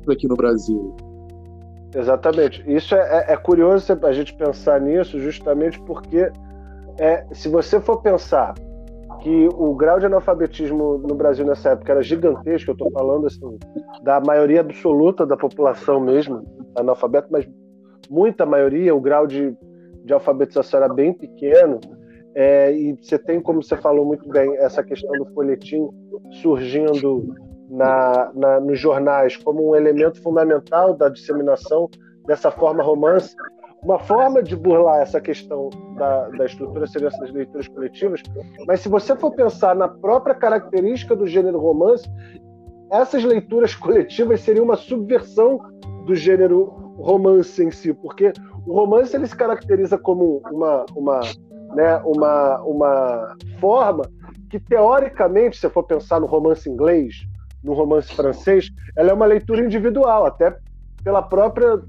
aqui 0.08 0.28
no 0.28 0.36
Brasil. 0.36 0.94
Exatamente. 1.94 2.62
Isso 2.66 2.94
é, 2.94 2.98
é, 3.28 3.32
é, 3.32 3.36
curioso 3.36 3.98
a 4.02 4.12
gente 4.12 4.34
pensar 4.34 4.80
nisso, 4.80 5.18
justamente 5.18 5.80
porque 5.82 6.30
é, 6.98 7.26
se 7.32 7.48
você 7.48 7.80
for 7.80 8.02
pensar 8.02 8.54
que 9.20 9.48
o 9.54 9.74
grau 9.74 9.98
de 9.98 10.06
analfabetismo 10.06 10.98
no 10.98 11.14
Brasil 11.14 11.44
nessa 11.44 11.70
época 11.70 11.92
era 11.92 12.02
gigantesco, 12.02 12.70
eu 12.70 12.74
estou 12.74 12.90
falando 12.90 13.26
assim, 13.26 13.58
da 14.02 14.20
maioria 14.20 14.60
absoluta 14.60 15.24
da 15.24 15.36
população 15.36 16.00
mesmo, 16.00 16.44
analfabeto, 16.76 17.28
mas 17.30 17.48
muita 18.10 18.44
maioria, 18.44 18.94
o 18.94 19.00
grau 19.00 19.26
de, 19.26 19.56
de 20.04 20.12
alfabetização 20.12 20.82
era 20.82 20.92
bem 20.92 21.12
pequeno, 21.12 21.80
é, 22.38 22.70
e 22.70 22.92
você 23.00 23.18
tem, 23.18 23.40
como 23.40 23.62
você 23.62 23.78
falou 23.78 24.04
muito 24.04 24.28
bem, 24.28 24.54
essa 24.58 24.82
questão 24.82 25.10
do 25.12 25.24
folhetim 25.32 25.88
surgindo 26.42 27.34
na, 27.70 28.30
na, 28.34 28.60
nos 28.60 28.78
jornais 28.78 29.38
como 29.38 29.70
um 29.70 29.74
elemento 29.74 30.22
fundamental 30.22 30.92
da 30.92 31.08
disseminação 31.08 31.88
dessa 32.26 32.50
forma 32.50 32.82
romance. 32.82 33.34
Uma 33.82 33.98
forma 33.98 34.42
de 34.42 34.54
burlar 34.54 35.00
essa 35.00 35.18
questão 35.18 35.70
da, 35.96 36.28
da 36.28 36.44
estrutura 36.44 36.86
seriam 36.86 37.08
essas 37.08 37.32
leituras 37.32 37.68
coletivas, 37.68 38.22
mas 38.66 38.80
se 38.80 38.88
você 38.90 39.16
for 39.16 39.30
pensar 39.30 39.74
na 39.74 39.88
própria 39.88 40.34
característica 40.34 41.16
do 41.16 41.26
gênero 41.26 41.58
romance, 41.58 42.06
essas 42.92 43.24
leituras 43.24 43.74
coletivas 43.74 44.42
seriam 44.42 44.66
uma 44.66 44.76
subversão 44.76 45.58
do 46.04 46.14
gênero 46.14 46.64
romance 46.98 47.62
em 47.62 47.70
si, 47.70 47.94
porque 47.94 48.32
o 48.66 48.74
romance 48.74 49.16
ele 49.16 49.26
se 49.26 49.36
caracteriza 49.36 49.96
como 49.96 50.42
uma, 50.50 50.84
uma, 50.94 51.20
né, 51.74 51.96
uma, 52.04 52.60
uma 52.62 53.36
forma 53.60 54.04
que, 54.50 54.58
teoricamente, 54.58 55.58
se 55.58 55.68
for 55.68 55.82
pensar 55.82 56.20
no 56.20 56.26
romance 56.26 56.68
inglês, 56.68 57.26
no 57.62 57.72
romance 57.72 58.14
francês, 58.14 58.70
ela 58.96 59.10
é 59.10 59.12
uma 59.12 59.26
leitura 59.26 59.64
individual, 59.64 60.26
até 60.26 60.56
pela 61.02 61.22
própria 61.22 61.80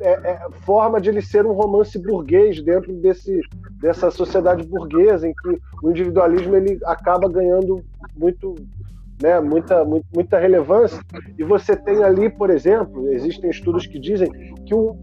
é, 0.00 0.10
é, 0.10 0.40
forma 0.64 1.00
de 1.00 1.08
ele 1.08 1.22
ser 1.22 1.46
um 1.46 1.52
romance 1.52 1.98
burguês 1.98 2.62
dentro 2.62 2.92
desse, 2.94 3.40
dessa 3.80 4.10
sociedade 4.10 4.66
burguesa, 4.66 5.28
em 5.28 5.34
que 5.34 5.58
o 5.82 5.90
individualismo 5.90 6.56
ele 6.56 6.78
acaba 6.84 7.28
ganhando 7.28 7.84
muito 8.16 8.54
né, 9.22 9.40
muita, 9.40 9.84
muita 9.84 10.38
relevância. 10.38 11.00
E 11.38 11.44
você 11.44 11.76
tem 11.76 12.02
ali, 12.02 12.28
por 12.28 12.50
exemplo, 12.50 13.08
existem 13.12 13.50
estudos 13.50 13.86
que 13.86 13.98
dizem 13.98 14.30
que 14.64 14.74
o, 14.74 14.96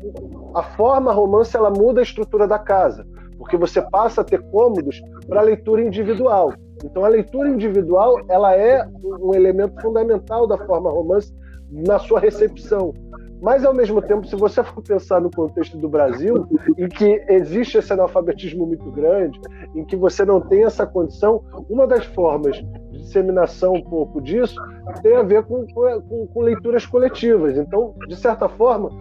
a 0.54 0.64
forma 0.64 1.12
romance 1.12 1.56
ela 1.56 1.70
muda 1.70 2.02
a 2.02 2.04
estrutura 2.04 2.48
da 2.48 2.60
casa, 2.60 3.06
porque 3.42 3.58
você 3.58 3.82
passa 3.82 4.22
a 4.22 4.24
ter 4.24 4.40
cômodos 4.52 5.02
para 5.28 5.42
leitura 5.42 5.82
individual. 5.82 6.54
Então 6.86 7.04
a 7.04 7.08
leitura 7.08 7.50
individual 7.50 8.22
ela 8.30 8.56
é 8.56 8.88
um 9.04 9.34
elemento 9.34 9.82
fundamental 9.82 10.46
da 10.46 10.60
forma 10.60 10.92
romance 10.92 11.34
na 11.72 11.98
sua 11.98 12.20
recepção. 12.20 12.94
Mas, 13.42 13.66
ao 13.66 13.74
mesmo 13.74 14.00
tempo, 14.04 14.28
se 14.28 14.36
você 14.36 14.64
for 14.64 14.84
pensar 14.84 15.20
no 15.20 15.32
contexto 15.32 15.76
do 15.76 15.90
Brasil, 15.90 16.48
em 16.78 16.88
que 16.88 17.26
existe 17.28 17.80
esse 17.80 17.92
analfabetismo 17.92 18.68
muito 18.68 18.92
grande, 18.92 19.40
em 19.74 19.84
que 19.84 19.96
você 19.96 20.24
não 20.24 20.40
tem 20.40 20.64
essa 20.64 20.86
condição, 20.86 21.44
uma 21.68 21.88
das 21.88 22.06
formas 22.06 22.58
de 22.58 23.00
disseminação 23.00 23.74
um 23.74 23.82
pouco 23.82 24.22
disso 24.22 24.56
tem 25.02 25.16
a 25.16 25.24
ver 25.24 25.44
com, 25.46 25.66
com, 25.66 26.28
com 26.28 26.42
leituras 26.42 26.86
coletivas. 26.86 27.58
Então, 27.58 27.96
de 28.08 28.16
certa 28.16 28.48
forma, 28.48 28.92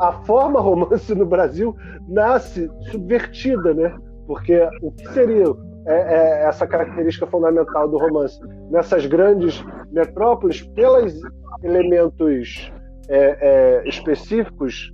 a 0.00 0.12
forma 0.24 0.60
romance 0.60 1.14
no 1.14 1.26
Brasil 1.26 1.76
nasce 2.08 2.70
subvertida, 2.90 3.74
né? 3.74 3.94
Porque 4.26 4.68
o 4.82 4.90
que 4.92 5.08
seria 5.12 5.44
é, 5.86 5.94
é 5.94 6.44
essa 6.48 6.66
característica 6.66 7.26
fundamental 7.26 7.88
do 7.88 7.98
romance 7.98 8.40
nessas 8.70 9.06
grandes 9.06 9.62
metrópoles, 9.92 10.62
pelos 10.74 11.14
elementos 11.62 12.72
é, 13.08 13.82
é, 13.84 13.88
específicos, 13.88 14.92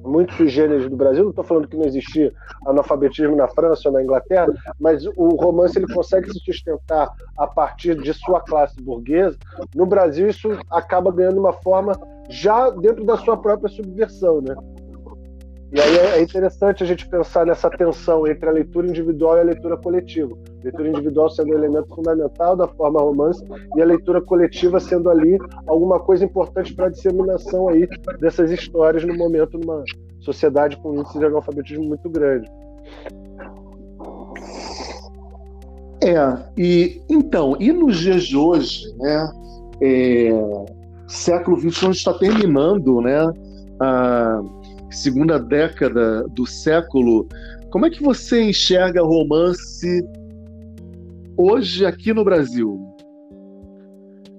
muito 0.00 0.34
sui 0.34 0.88
do 0.88 0.96
Brasil. 0.96 1.22
Não 1.22 1.30
estou 1.30 1.44
falando 1.44 1.68
que 1.68 1.76
não 1.76 1.86
existia 1.86 2.32
analfabetismo 2.66 3.36
na 3.36 3.48
França 3.48 3.88
ou 3.88 3.94
na 3.94 4.02
Inglaterra, 4.02 4.48
mas 4.78 5.06
o 5.06 5.28
romance 5.36 5.78
ele 5.78 5.92
consegue 5.92 6.32
se 6.32 6.38
sustentar 6.40 7.10
a 7.36 7.46
partir 7.46 7.96
de 7.96 8.12
sua 8.14 8.40
classe 8.40 8.80
burguesa. 8.82 9.36
No 9.74 9.86
Brasil, 9.86 10.28
isso 10.28 10.48
acaba 10.70 11.12
ganhando 11.12 11.38
uma 11.38 11.52
forma 11.52 11.92
já 12.28 12.70
dentro 12.70 13.04
da 13.04 13.16
sua 13.16 13.36
própria 13.36 13.68
subversão, 13.68 14.40
né? 14.40 14.54
E 15.72 15.80
aí 15.80 15.96
é 15.96 16.20
interessante 16.20 16.82
a 16.82 16.86
gente 16.86 17.08
pensar 17.08 17.46
nessa 17.46 17.70
tensão 17.70 18.26
entre 18.26 18.46
a 18.46 18.52
leitura 18.52 18.86
individual 18.86 19.38
e 19.38 19.40
a 19.40 19.44
leitura 19.44 19.74
coletiva. 19.78 20.36
A 20.60 20.64
leitura 20.64 20.88
individual 20.90 21.30
sendo 21.30 21.54
um 21.54 21.58
elemento 21.58 21.88
fundamental 21.94 22.54
da 22.54 22.68
forma 22.68 23.00
romance 23.00 23.42
e 23.74 23.80
a 23.80 23.84
leitura 23.86 24.20
coletiva 24.20 24.78
sendo 24.78 25.08
ali 25.08 25.38
alguma 25.66 25.98
coisa 25.98 26.26
importante 26.26 26.74
para 26.74 26.86
a 26.86 26.90
disseminação 26.90 27.70
aí 27.70 27.88
dessas 28.20 28.50
histórias 28.50 29.02
no 29.02 29.16
momento 29.16 29.58
numa 29.58 29.82
sociedade 30.20 30.76
com 30.76 30.94
índice 30.94 31.18
de 31.18 31.24
analfabetismo 31.24 31.84
muito 31.84 32.10
grande. 32.10 32.50
É, 36.02 36.16
e 36.54 37.00
então, 37.08 37.56
e 37.58 37.72
nos 37.72 37.96
dias 37.96 38.24
de 38.24 38.36
hoje, 38.36 38.94
né? 38.98 39.32
É, 39.80 40.30
século 41.08 41.58
XXI 41.58 41.90
está 41.90 42.12
terminando, 42.12 43.00
né? 43.00 43.32
A, 43.80 44.42
segunda 44.92 45.38
década 45.38 46.24
do 46.28 46.46
século, 46.46 47.26
como 47.70 47.86
é 47.86 47.90
que 47.90 48.02
você 48.02 48.42
enxerga 48.42 49.02
romance 49.02 50.06
hoje 51.36 51.86
aqui 51.86 52.12
no 52.12 52.24
Brasil? 52.24 52.80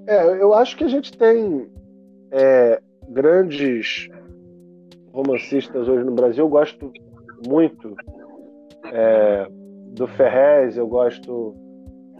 É, 0.07 0.41
eu 0.41 0.53
acho 0.53 0.77
que 0.77 0.83
a 0.83 0.87
gente 0.87 1.17
tem 1.17 1.67
é, 2.31 2.81
grandes 3.09 4.09
romancistas 5.11 5.87
hoje 5.87 6.03
no 6.03 6.11
Brasil. 6.11 6.43
Eu 6.43 6.49
gosto 6.49 6.91
muito 7.47 7.95
é, 8.91 9.47
do 9.89 10.07
Ferrez, 10.07 10.77
eu 10.77 10.87
gosto 10.87 11.55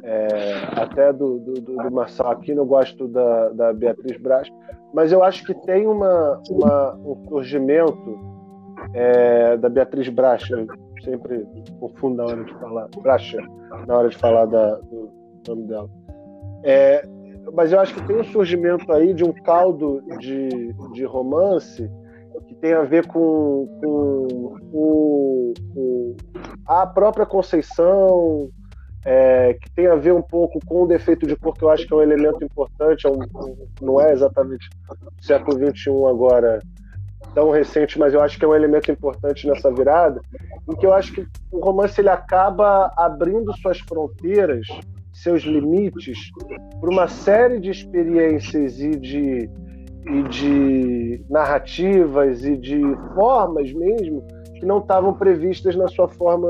é, 0.04 0.82
até 0.82 1.14
do, 1.14 1.40
do, 1.40 1.54
do, 1.54 1.92
Marçal 1.92 2.32
Aquino, 2.32 2.62
eu 2.62 2.66
gosto 2.66 3.08
da, 3.08 3.50
da 3.50 3.74
Beatriz 3.74 4.18
Braz, 4.22 4.52
mas 4.94 5.12
eu 5.12 5.24
acho 5.24 5.46
que 5.46 5.54
tem 5.54 5.88
uma, 5.88 6.42
uma 6.50 6.94
um 6.96 7.16
surgimento 7.30 8.20
é, 8.94 9.56
da 9.58 9.70
Beatriz 9.70 10.10
Bracha, 10.10 10.56
eu 10.56 10.68
sempre 11.04 11.48
confundo 11.80 12.18
na 12.18 12.26
hora 12.26 12.44
de 12.44 12.54
falar, 12.56 12.88
Bracha, 13.02 13.38
na 13.88 13.98
hora 13.98 14.10
de 14.10 14.18
falar 14.18 14.46
da, 14.46 14.76
do 14.76 15.10
nome 15.48 15.68
dela. 15.68 15.90
É, 16.64 17.08
mas 17.54 17.72
eu 17.72 17.80
acho 17.80 17.94
que 17.94 18.06
tem 18.06 18.18
um 18.18 18.24
surgimento 18.26 18.92
aí 18.92 19.14
de 19.14 19.24
um 19.24 19.32
caldo 19.32 20.02
de, 20.20 20.74
de 20.94 21.06
romance 21.06 21.90
que 22.48 22.56
tem 22.56 22.74
a 22.74 22.84
ver 22.84 23.08
com, 23.08 23.68
com 23.82 24.28
o, 24.74 25.54
o, 25.76 26.16
a 26.66 26.86
própria 26.86 27.26
Conceição, 27.26 28.50
é, 29.06 29.54
que 29.54 29.70
tem 29.72 29.88
a 29.88 29.96
ver 29.96 30.14
um 30.14 30.22
pouco 30.22 30.60
com 30.66 30.84
o 30.84 30.88
defeito 30.88 31.28
de 31.28 31.36
cor, 31.36 31.54
que 31.54 31.64
eu 31.64 31.70
acho 31.70 31.86
que 31.86 31.94
é 31.94 31.98
um 31.98 32.02
elemento 32.02 32.44
importante, 32.44 33.06
é 33.06 33.10
um, 33.10 33.20
não 33.82 34.00
é 34.00 34.14
exatamente 34.14 34.70
século 35.22 35.58
XXI 35.58 35.90
agora 36.10 36.60
tão 37.34 37.50
recente, 37.50 37.98
mas 37.98 38.14
eu 38.14 38.22
acho 38.22 38.38
que 38.38 38.46
é 38.46 38.48
um 38.48 38.56
elemento 38.56 38.92
importante 38.92 39.48
nessa 39.48 39.72
virada, 39.72 40.22
em 40.70 40.76
que 40.76 40.86
eu 40.86 40.94
acho 40.94 41.14
que 41.14 41.28
o 41.52 41.60
romance 41.60 42.00
ele 42.00 42.10
acaba 42.10 42.92
abrindo 42.98 43.56
suas 43.58 43.80
fronteiras, 43.80 44.68
seus 45.12 45.42
limites, 45.44 46.32
para 46.80 46.90
uma 46.90 47.08
série 47.08 47.60
de 47.60 47.72
experiências 47.72 48.80
e 48.80 48.92
de, 48.92 49.50
e 50.06 50.24
de 50.30 51.26
narrativas 51.30 52.44
e 52.46 52.56
de 52.56 52.82
formas 53.16 53.72
mesmo 53.74 54.26
que 54.54 54.66
não 54.66 54.80
estavam 54.80 55.14
previstas 55.14 55.76
na 55.76 55.88
sua 55.88 56.08
forma 56.08 56.50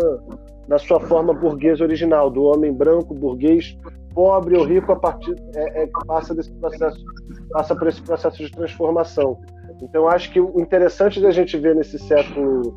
na 0.68 0.78
sua 0.78 1.00
forma 1.00 1.34
burguesa 1.34 1.84
original, 1.84 2.30
do 2.30 2.44
homem 2.44 2.72
branco, 2.72 3.14
burguês, 3.14 3.78
pobre 4.14 4.58
ou 4.58 4.64
rico 4.64 4.92
a 4.92 4.96
partir 4.96 5.36
é, 5.56 5.84
é, 5.84 5.90
passa 6.06 6.34
desse 6.34 6.54
processo, 6.54 7.04
passa 7.52 7.76
por 7.76 7.88
esse 7.88 8.02
processo 8.02 8.38
de 8.38 8.52
transformação. 8.52 9.40
Então, 9.82 10.08
acho 10.08 10.32
que 10.32 10.40
o 10.40 10.60
interessante 10.60 11.20
da 11.20 11.32
gente 11.32 11.58
ver 11.58 11.76
nesse 11.76 12.00
século 12.00 12.74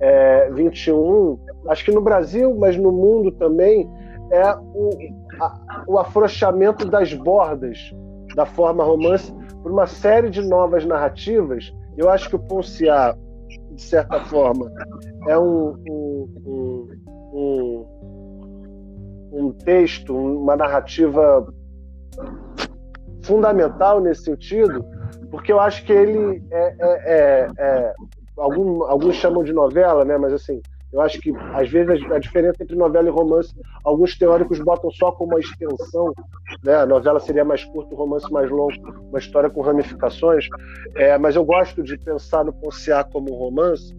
é, 0.00 0.50
21, 0.50 1.38
acho 1.68 1.84
que 1.84 1.92
no 1.92 2.00
Brasil, 2.00 2.56
mas 2.58 2.76
no 2.76 2.90
mundo 2.90 3.30
também, 3.32 3.88
é 4.30 4.54
o, 4.54 4.90
a, 5.40 5.84
o 5.86 5.98
afrouxamento 5.98 6.86
das 6.86 7.12
bordas 7.12 7.94
da 8.34 8.46
forma 8.46 8.84
romance 8.84 9.32
por 9.62 9.72
uma 9.72 9.86
série 9.86 10.30
de 10.30 10.42
novas 10.42 10.84
narrativas. 10.84 11.72
Eu 11.96 12.08
acho 12.10 12.28
que 12.28 12.36
o 12.36 12.38
Ponciar, 12.38 13.16
de 13.72 13.82
certa 13.82 14.20
forma, 14.20 14.70
é 15.26 15.38
um, 15.38 15.74
um, 15.88 16.28
um, 16.46 16.88
um, 17.32 17.86
um 19.32 19.52
texto, 19.52 20.16
uma 20.16 20.56
narrativa 20.56 21.46
fundamental 23.22 24.00
nesse 24.00 24.24
sentido, 24.24 24.84
porque 25.30 25.52
eu 25.52 25.60
acho 25.60 25.84
que 25.84 25.92
ele 25.92 26.42
é, 26.50 26.74
é, 26.78 26.88
é, 27.04 27.48
é 27.58 27.94
algum, 28.36 28.82
alguns 28.84 29.16
chamam 29.16 29.44
de 29.44 29.52
novela, 29.52 30.04
né? 30.04 30.16
Mas 30.16 30.32
assim, 30.32 30.60
eu 30.92 31.00
acho 31.02 31.20
que 31.20 31.32
às 31.52 31.68
vezes 31.68 32.10
a, 32.10 32.18
diferença 32.18 32.62
entre 32.62 32.74
novela 32.74 33.08
e 33.08 33.10
romance, 33.10 33.54
alguns 33.84 34.16
teóricos 34.16 34.58
botam 34.60 34.90
só 34.90 35.12
como 35.12 35.32
uma 35.32 35.40
extensão, 35.40 36.12
né? 36.64 36.76
A 36.76 36.86
novela 36.86 37.20
seria 37.20 37.44
mais 37.44 37.64
curta, 37.64 37.94
o 37.94 37.98
romance 37.98 38.30
mais 38.32 38.50
longo, 38.50 38.72
uma 39.10 39.18
história 39.18 39.50
com 39.50 39.60
ramificações. 39.60 40.46
É, 40.96 41.18
mas 41.18 41.36
eu 41.36 41.44
gosto 41.44 41.82
de 41.82 41.98
pensar 41.98 42.44
no 42.44 42.52
Ponciar 42.52 43.08
como 43.10 43.34
romance. 43.34 43.94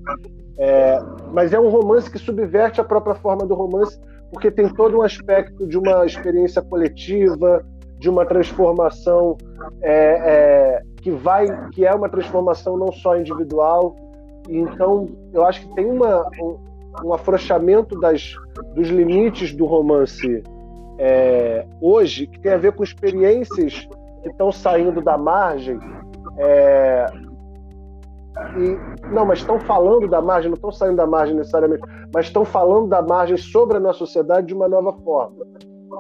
É, 0.60 1.00
mas 1.32 1.54
é 1.54 1.60
um 1.60 1.70
romance 1.70 2.12
que 2.12 2.20
subverte 2.20 2.82
a 2.82 2.84
própria 2.84 3.16
forma 3.16 3.46
do 3.46 3.56
romance, 3.56 3.98
porque 4.32 4.52
tem 4.52 4.68
todo 4.74 4.98
um 4.98 5.02
aspecto 5.02 5.66
de 5.66 5.78
uma 5.78 6.06
experiência 6.06 6.62
coletiva, 6.62 7.66
de 7.98 8.10
uma 8.10 8.26
transformação 8.26 9.38
é, 9.82 9.92
é, 9.92 10.82
que 11.02 11.12
vai, 11.12 11.48
que 11.70 11.86
é 11.86 11.94
uma 11.94 12.10
transformação 12.10 12.78
não 12.78 12.92
só 12.92 13.18
individual. 13.18 13.96
Então, 14.50 15.08
eu 15.34 15.46
acho 15.46 15.62
que 15.62 15.76
tem 15.76 15.86
uma, 15.86 16.28
um, 16.42 16.58
um 17.06 17.14
afrouxamento 17.14 17.98
das, 18.00 18.36
dos 18.76 18.90
limites 18.90 19.54
do 19.54 19.66
romance 19.66 20.44
é, 20.98 21.66
hoje, 21.80 22.28
que 22.28 22.40
tem 22.40 22.52
a 22.52 22.58
ver 22.58 22.74
com 22.74 22.84
experiências 22.84 23.88
que 24.22 24.30
estão 24.30 24.52
saindo 24.52 25.02
da 25.02 25.18
margem. 25.18 25.80
É, 26.38 27.06
e, 28.58 29.08
não, 29.08 29.26
mas 29.26 29.40
estão 29.40 29.60
falando 29.60 30.08
da 30.08 30.22
margem, 30.22 30.50
não 30.50 30.56
estão 30.56 30.72
saindo 30.72 30.96
da 30.96 31.08
margem 31.08 31.36
necessariamente, 31.36 31.84
mas 32.14 32.28
estão 32.28 32.46
falando 32.46 32.88
da 32.88 33.02
margem 33.02 33.38
sobre 33.38 33.78
a 33.78 33.80
nossa 33.80 34.00
sociedade 34.00 34.48
de 34.48 34.54
uma 34.54 34.68
nova 34.68 34.94
forma. 35.04 35.46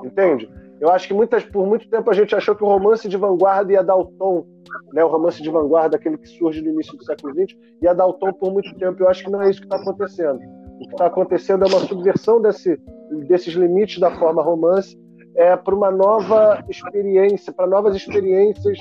Entende? 0.03 0.49
Eu 0.79 0.89
acho 0.89 1.07
que 1.07 1.13
muitas, 1.13 1.43
por 1.43 1.65
muito 1.65 1.89
tempo 1.89 2.09
a 2.09 2.13
gente 2.13 2.33
achou 2.33 2.55
que 2.55 2.63
o 2.63 2.67
romance 2.67 3.09
de 3.09 3.17
vanguarda 3.17 3.73
ia 3.73 3.83
dar 3.83 3.97
o 3.97 4.05
tom, 4.05 4.45
né? 4.93 5.03
o 5.03 5.09
romance 5.09 5.41
de 5.41 5.49
vanguarda, 5.49 5.97
aquele 5.97 6.17
que 6.17 6.29
surge 6.29 6.61
no 6.61 6.69
início 6.69 6.95
do 6.97 7.03
século 7.03 7.33
XX, 7.33 7.57
ia 7.81 7.93
dar 7.93 8.07
o 8.07 8.13
tom 8.13 8.31
por 8.31 8.53
muito 8.53 8.73
tempo. 8.75 9.03
Eu 9.03 9.09
acho 9.09 9.25
que 9.25 9.31
não 9.31 9.41
é 9.41 9.49
isso 9.49 9.59
que 9.59 9.65
está 9.65 9.77
acontecendo. 9.77 10.39
O 10.79 10.87
que 10.87 10.93
está 10.93 11.07
acontecendo 11.07 11.65
é 11.65 11.67
uma 11.67 11.79
subversão 11.79 12.41
desse, 12.41 12.79
desses 13.27 13.53
limites 13.53 13.99
da 13.99 14.11
forma 14.11 14.41
romance 14.41 14.97
é, 15.35 15.55
para 15.57 15.75
uma 15.75 15.91
nova 15.91 16.63
experiência, 16.69 17.51
para 17.51 17.67
novas 17.67 17.95
experiências 17.95 18.77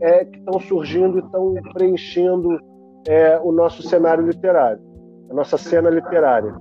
é, 0.00 0.24
que 0.24 0.38
estão 0.38 0.60
surgindo 0.60 1.18
e 1.18 1.20
estão 1.20 1.54
preenchendo 1.72 2.60
é, 3.06 3.38
o 3.42 3.52
nosso 3.52 3.82
cenário 3.82 4.26
literário, 4.26 4.80
a 5.30 5.34
nossa 5.34 5.56
cena 5.56 5.90
literária. 5.90 6.54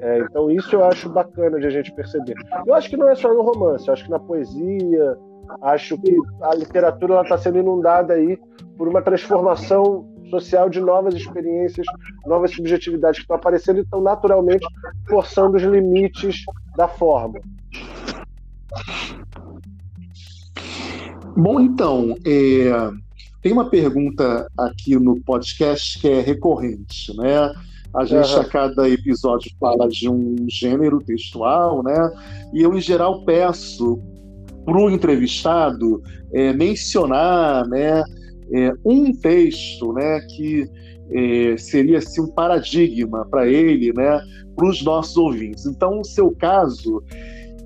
É, 0.00 0.20
então 0.20 0.50
isso 0.50 0.74
eu 0.74 0.84
acho 0.84 1.08
bacana 1.10 1.60
de 1.60 1.66
a 1.66 1.70
gente 1.70 1.92
perceber. 1.92 2.34
Eu 2.66 2.74
acho 2.74 2.88
que 2.88 2.96
não 2.96 3.08
é 3.08 3.14
só 3.14 3.32
no 3.32 3.42
romance, 3.42 3.86
eu 3.86 3.92
acho 3.92 4.04
que 4.04 4.10
na 4.10 4.18
poesia, 4.18 5.16
acho 5.62 5.98
que 5.98 6.16
a 6.42 6.54
literatura 6.54 7.20
está 7.20 7.36
sendo 7.36 7.58
inundada 7.58 8.14
aí 8.14 8.38
por 8.78 8.88
uma 8.88 9.02
transformação 9.02 10.08
social 10.30 10.70
de 10.70 10.80
novas 10.80 11.14
experiências, 11.14 11.86
novas 12.24 12.52
subjetividades 12.52 13.18
que 13.18 13.24
estão 13.24 13.36
aparecendo 13.36 13.78
e 13.78 13.82
estão 13.82 14.00
naturalmente 14.00 14.66
forçando 15.08 15.56
os 15.56 15.62
limites 15.62 16.44
da 16.76 16.88
forma. 16.88 17.40
Bom, 21.36 21.60
então, 21.60 22.14
é, 22.24 22.70
tem 23.42 23.52
uma 23.52 23.68
pergunta 23.70 24.46
aqui 24.56 24.96
no 24.96 25.20
podcast 25.22 25.98
que 26.00 26.08
é 26.08 26.20
recorrente, 26.20 27.16
né? 27.16 27.52
A 27.92 28.04
gente, 28.04 28.32
uhum. 28.34 28.40
a 28.40 28.44
cada 28.44 28.88
episódio, 28.88 29.50
fala 29.58 29.88
de 29.88 30.08
um 30.08 30.36
gênero 30.48 31.00
textual, 31.00 31.82
né? 31.82 32.12
E 32.52 32.62
eu, 32.62 32.76
em 32.76 32.80
geral, 32.80 33.24
peço 33.24 34.00
para 34.64 34.78
o 34.78 34.90
entrevistado 34.90 36.02
é, 36.32 36.52
mencionar 36.52 37.66
né, 37.66 38.02
é, 38.52 38.72
um 38.84 39.12
texto 39.12 39.92
né, 39.92 40.20
que 40.20 40.68
é, 41.10 41.56
seria 41.56 41.98
assim, 41.98 42.20
um 42.20 42.28
paradigma 42.28 43.26
para 43.28 43.48
ele, 43.48 43.92
né, 43.92 44.20
para 44.54 44.68
os 44.68 44.82
nossos 44.82 45.16
ouvintes. 45.16 45.66
Então, 45.66 45.96
no 45.96 46.04
seu 46.04 46.30
caso, 46.30 47.02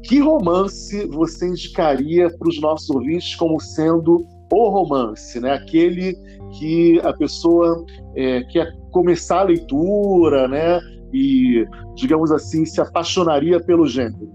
que 0.03 0.19
romance 0.19 1.07
você 1.07 1.49
indicaria 1.49 2.31
para 2.31 2.49
os 2.49 2.61
nossos 2.61 2.89
ouvintes 2.91 3.35
como 3.35 3.61
sendo 3.61 4.27
o 4.51 4.69
romance, 4.71 5.41
né? 5.41 5.53
aquele 5.53 6.15
que 6.59 7.01
a 7.01 7.13
pessoa 7.13 7.85
é, 8.15 8.43
quer 8.45 8.73
começar 8.91 9.41
a 9.41 9.45
leitura, 9.45 10.47
né? 10.47 10.81
E, 11.13 11.67
digamos 11.95 12.33
assim, 12.33 12.65
se 12.65 12.81
apaixonaria 12.81 13.61
pelo 13.61 13.87
gênero? 13.87 14.31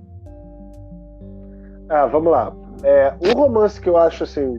Ah, 1.89 2.06
vamos 2.06 2.32
lá. 2.32 2.54
É, 2.84 3.13
romance 3.36 3.80
que 3.80 3.89
eu 3.89 3.98
acho 3.98 4.24
assim 4.24 4.58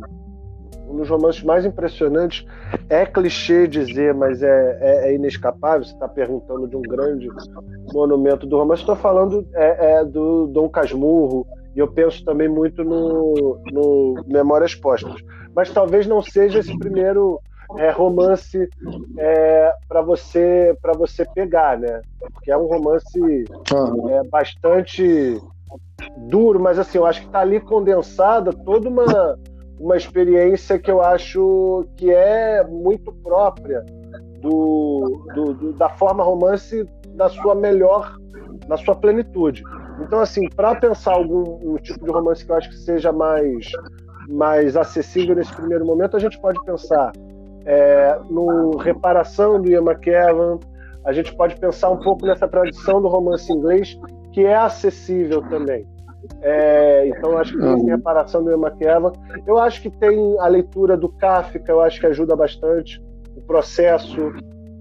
um 0.91 0.97
dos 0.97 1.09
romances 1.09 1.43
mais 1.43 1.65
impressionantes 1.65 2.45
é 2.89 3.07
clichê 3.07 3.69
dizer, 3.69 4.13
mas 4.13 4.43
é, 4.43 4.79
é, 4.81 5.11
é 5.11 5.15
inescapável. 5.15 5.85
Você 5.85 5.95
está 5.95 6.09
perguntando 6.09 6.67
de 6.67 6.77
um 6.77 6.83
grande 6.83 7.29
monumento 7.93 8.47
do 8.47 8.59
romance. 8.59 8.83
Estou 8.83 8.97
falando 8.97 9.47
é, 9.55 9.93
é, 9.93 10.05
do 10.05 10.49
Dom 10.49 10.69
Casmurro 10.69 11.47
e 11.81 11.83
eu 11.83 11.89
penso 11.89 12.23
também 12.23 12.47
muito 12.47 12.85
no, 12.85 13.59
no 13.73 14.23
Memórias 14.27 14.75
Póstumas. 14.75 15.23
Mas 15.57 15.71
talvez 15.71 16.07
não 16.07 16.21
seja 16.21 16.59
esse 16.59 16.79
primeiro 16.79 17.41
é, 17.79 17.91
romance 17.91 18.69
é, 19.19 19.73
para 19.89 20.03
você 20.03 20.77
para 20.83 20.93
você 20.93 21.25
pegar, 21.35 21.79
né? 21.79 22.03
Porque 22.35 22.51
é 22.51 22.57
um 22.57 22.67
romance 22.67 23.19
é, 24.11 24.29
bastante 24.29 25.41
duro, 26.29 26.61
mas 26.61 26.79
assim, 26.79 26.99
eu 26.99 27.07
acho 27.07 27.21
que 27.23 27.27
está 27.29 27.41
ali 27.41 27.59
condensada 27.61 28.53
toda 28.53 28.91
uma, 28.91 29.39
uma 29.79 29.97
experiência 29.97 30.79
que 30.79 30.91
eu 30.91 31.01
acho 31.01 31.87
que 31.97 32.11
é 32.11 32.63
muito 32.63 33.11
própria 33.23 33.87
do, 34.43 35.25
do, 35.35 35.55
do 35.55 35.73
da 35.73 35.89
forma 35.89 36.23
romance 36.23 36.87
na 37.15 37.31
sua 37.31 37.55
melhor, 37.55 38.19
na 38.69 38.77
sua 38.77 38.95
plenitude. 38.95 39.63
Então, 40.01 40.21
assim, 40.21 40.49
para 40.49 40.75
pensar 40.75 41.13
algum 41.13 41.59
um 41.63 41.77
tipo 41.77 42.05
de 42.05 42.11
romance 42.11 42.45
que 42.45 42.51
eu 42.51 42.57
acho 42.57 42.69
que 42.71 42.77
seja 42.77 43.13
mais, 43.13 43.71
mais 44.29 44.77
acessível 44.77 45.35
nesse 45.35 45.55
primeiro 45.55 45.85
momento, 45.85 46.17
a 46.17 46.21
gente 46.21 46.41
pode 46.41 46.63
pensar 46.65 47.13
é, 47.65 48.19
no 48.31 48.77
Reparação 48.79 49.61
do 49.61 49.71
Ian 49.71 49.83
McKellen, 49.83 50.59
a 51.05 51.13
gente 51.13 51.35
pode 51.37 51.57
pensar 51.57 51.91
um 51.91 51.99
pouco 51.99 52.27
nessa 52.27 52.47
tradição 52.49 53.01
do 53.01 53.09
romance 53.09 53.51
inglês, 53.53 53.99
que 54.33 54.45
é 54.45 54.57
acessível 54.57 55.43
também. 55.49 55.87
É, 56.43 57.09
então, 57.09 57.39
acho 57.39 57.53
que 57.53 57.59
tem 57.59 57.87
reparação 57.87 58.45
do 58.45 58.51
Ian 58.51 58.59
McKellen. 58.59 59.13
Eu 59.47 59.59
acho 59.59 59.83
que 59.83 59.91
tem 59.91 60.39
a 60.39 60.47
leitura 60.47 60.97
do 60.97 61.09
Kafka, 61.09 61.71
eu 61.71 61.81
acho 61.81 62.01
que 62.01 62.07
ajuda 62.07 62.37
bastante. 62.37 63.03
O 63.37 63.41
processo, 63.43 64.33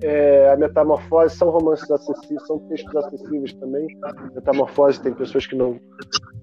é, 0.01 0.49
a 0.49 0.57
metamorfose, 0.57 1.35
são 1.35 1.49
romances 1.49 1.89
acessíveis, 1.89 2.45
são 2.47 2.59
textos 2.67 2.95
acessíveis 2.95 3.53
também. 3.53 3.87
Metamorfose 4.33 5.01
tem 5.01 5.13
pessoas 5.13 5.45
que 5.45 5.55
não, 5.55 5.79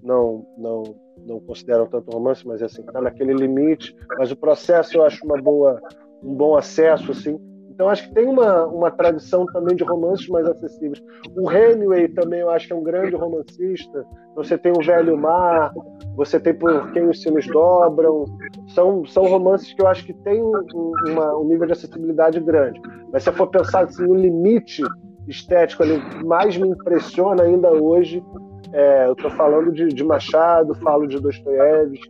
não, 0.02 0.46
não, 0.56 0.82
não 1.26 1.40
consideram 1.40 1.86
tanto 1.86 2.10
romance, 2.10 2.46
mas 2.46 2.62
assim, 2.62 2.82
está 2.82 3.00
naquele 3.00 3.32
limite. 3.32 3.96
Mas 4.18 4.30
o 4.30 4.36
processo 4.36 4.96
eu 4.96 5.04
acho 5.04 5.24
uma 5.24 5.40
boa 5.40 5.80
um 6.22 6.34
bom 6.34 6.56
acesso, 6.56 7.12
assim. 7.12 7.38
Então 7.76 7.90
acho 7.90 8.08
que 8.08 8.14
tem 8.14 8.26
uma, 8.26 8.64
uma 8.64 8.90
tradição 8.90 9.44
também 9.44 9.76
de 9.76 9.84
romances 9.84 10.26
mais 10.28 10.46
acessíveis. 10.46 10.98
O 11.36 11.52
Hemingway 11.52 12.08
também 12.08 12.40
eu 12.40 12.48
acho 12.48 12.66
que 12.66 12.72
é 12.72 12.76
um 12.76 12.82
grande 12.82 13.14
romancista. 13.14 14.02
Você 14.34 14.56
tem 14.56 14.72
o 14.72 14.82
Velho 14.82 15.14
Mar, 15.18 15.74
você 16.16 16.40
tem 16.40 16.54
Por 16.54 16.90
Quem 16.92 17.06
os 17.06 17.20
Sinos 17.20 17.46
Dobram. 17.46 18.24
São, 18.68 19.04
são 19.04 19.24
romances 19.24 19.74
que 19.74 19.82
eu 19.82 19.86
acho 19.86 20.06
que 20.06 20.14
têm 20.14 20.42
um, 20.42 21.44
nível 21.44 21.66
de 21.66 21.72
acessibilidade 21.74 22.40
grande. 22.40 22.80
Mas 23.12 23.24
se 23.24 23.28
eu 23.28 23.34
for 23.34 23.48
pensar 23.48 23.84
assim, 23.84 24.06
no 24.06 24.14
limite 24.14 24.82
estético 25.28 25.82
ali, 25.82 26.00
mais 26.24 26.56
me 26.56 26.68
impressiona 26.68 27.42
ainda 27.42 27.70
hoje, 27.72 28.24
é, 28.72 29.06
eu 29.06 29.12
estou 29.12 29.30
falando 29.32 29.70
de, 29.70 29.88
de 29.88 30.02
Machado, 30.02 30.74
falo 30.76 31.06
de 31.06 31.20
Dostoiévski, 31.20 32.08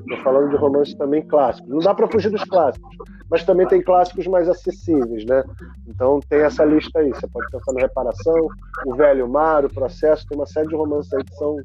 Estou 0.00 0.18
falando 0.18 0.50
de 0.50 0.56
romances 0.56 0.94
também 0.94 1.22
clássicos. 1.26 1.70
Não 1.70 1.78
dá 1.78 1.94
para 1.94 2.08
fugir 2.08 2.30
dos 2.30 2.44
clássicos, 2.44 2.96
mas 3.32 3.44
também 3.44 3.66
tem 3.66 3.80
clássicos 3.80 4.26
mais 4.26 4.46
acessíveis, 4.46 5.24
né? 5.24 5.42
Então 5.88 6.20
tem 6.28 6.40
essa 6.40 6.66
lista 6.66 6.98
aí. 6.98 7.08
Você 7.08 7.26
pode 7.26 7.50
pensar 7.50 7.72
no 7.72 7.78
Reparação, 7.78 8.46
O 8.84 8.94
Velho 8.94 9.26
Mar, 9.26 9.64
O 9.64 9.72
Processo. 9.72 10.26
Tem 10.28 10.36
uma 10.36 10.44
série 10.44 10.68
de 10.68 10.74
romances 10.74 11.10
aí 11.14 11.24
que 11.24 11.34
são 11.36 11.56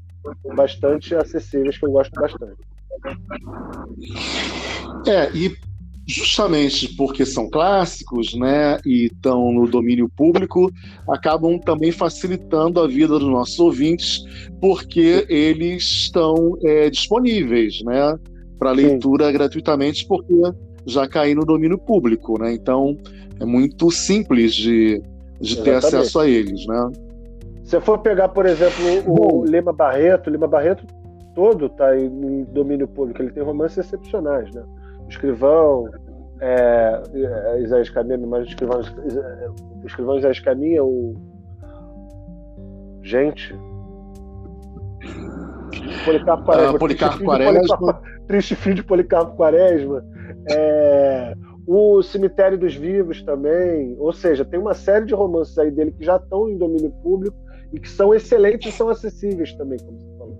bastante 0.55 1.13
acessíveis, 1.13 1.77
que 1.77 1.85
eu 1.85 1.91
gosto 1.91 2.13
bastante. 2.13 2.55
É, 5.05 5.29
e 5.35 5.53
justamente 6.07 6.95
porque 6.95 7.25
são 7.25 7.49
clássicos, 7.49 8.33
né, 8.33 8.79
e 8.85 9.07
estão 9.07 9.51
no 9.51 9.67
domínio 9.67 10.07
público, 10.07 10.71
acabam 11.09 11.59
também 11.59 11.91
facilitando 11.91 12.79
a 12.79 12.87
vida 12.87 13.19
dos 13.19 13.27
nossos 13.27 13.59
ouvintes, 13.59 14.21
porque 14.61 15.25
eles 15.27 15.83
estão 15.83 16.57
é, 16.63 16.89
disponíveis, 16.89 17.81
né, 17.83 18.17
para 18.57 18.71
leitura 18.71 19.27
Sim. 19.27 19.33
gratuitamente, 19.33 20.07
porque 20.07 20.33
já 20.87 21.07
caíram 21.07 21.41
no 21.41 21.45
domínio 21.45 21.77
público, 21.77 22.39
né? 22.39 22.53
Então 22.53 22.97
é 23.39 23.45
muito 23.45 23.91
simples 23.91 24.55
de, 24.55 25.03
de 25.39 25.61
ter 25.61 25.75
acesso 25.75 26.19
a 26.19 26.27
eles, 26.27 26.65
né? 26.65 26.89
Se 27.63 27.79
for 27.81 27.99
pegar, 27.99 28.29
por 28.29 28.45
exemplo, 28.45 28.83
o, 29.05 29.45
Lima 29.45 29.73
Barreto, 29.73 30.29
Lima 30.29 30.47
Barreto 30.47 30.85
todo 31.35 31.65
está 31.65 31.95
em 31.95 32.45
domínio 32.45 32.87
público. 32.87 33.21
Ele 33.21 33.31
tem 33.31 33.43
romances 33.43 33.77
excepcionais, 33.77 34.49
né? 34.55 34.63
O 35.05 35.09
escrivão, 35.09 35.89
é, 36.39 37.01
é, 37.13 37.61
Isaías 37.61 37.89
Caminha, 37.89 38.17
mas 38.25 38.45
o 38.45 38.49
escrivão, 38.49 38.81
o 39.83 39.85
escrivão 39.85 40.17
Isaías 40.17 40.39
Caminha, 40.39 40.83
o. 40.83 41.13
Gente. 43.03 43.53
Policarpo 46.05 46.45
Quaresma. 46.45 46.73
Uh, 46.73 46.79
Policarpo 46.79 47.23
Quaresma. 47.23 48.01
Triste 48.27 48.55
fim 48.55 48.73
de 48.73 48.83
Policarpo 48.83 49.35
Quaresma. 49.35 50.03
É, 50.49 51.33
o 51.65 52.01
Cemitério 52.01 52.57
dos 52.57 52.75
Vivos 52.75 53.21
também. 53.23 53.95
Ou 53.99 54.13
seja, 54.13 54.45
tem 54.45 54.59
uma 54.59 54.73
série 54.73 55.05
de 55.05 55.13
romances 55.13 55.57
aí 55.57 55.69
dele 55.69 55.91
que 55.91 56.05
já 56.05 56.15
estão 56.15 56.49
em 56.49 56.57
domínio 56.57 56.91
público 57.03 57.37
e 57.73 57.79
que 57.79 57.89
são 57.89 58.13
excelentes 58.13 58.73
e 58.73 58.77
são 58.77 58.89
acessíveis 58.89 59.53
também, 59.53 59.77
como 59.79 59.99
você 59.99 60.17
falou. 60.17 60.37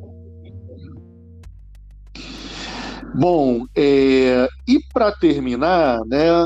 Bom, 3.13 3.65
é, 3.76 4.47
e 4.67 4.80
para 4.93 5.12
terminar, 5.12 6.00
né, 6.06 6.45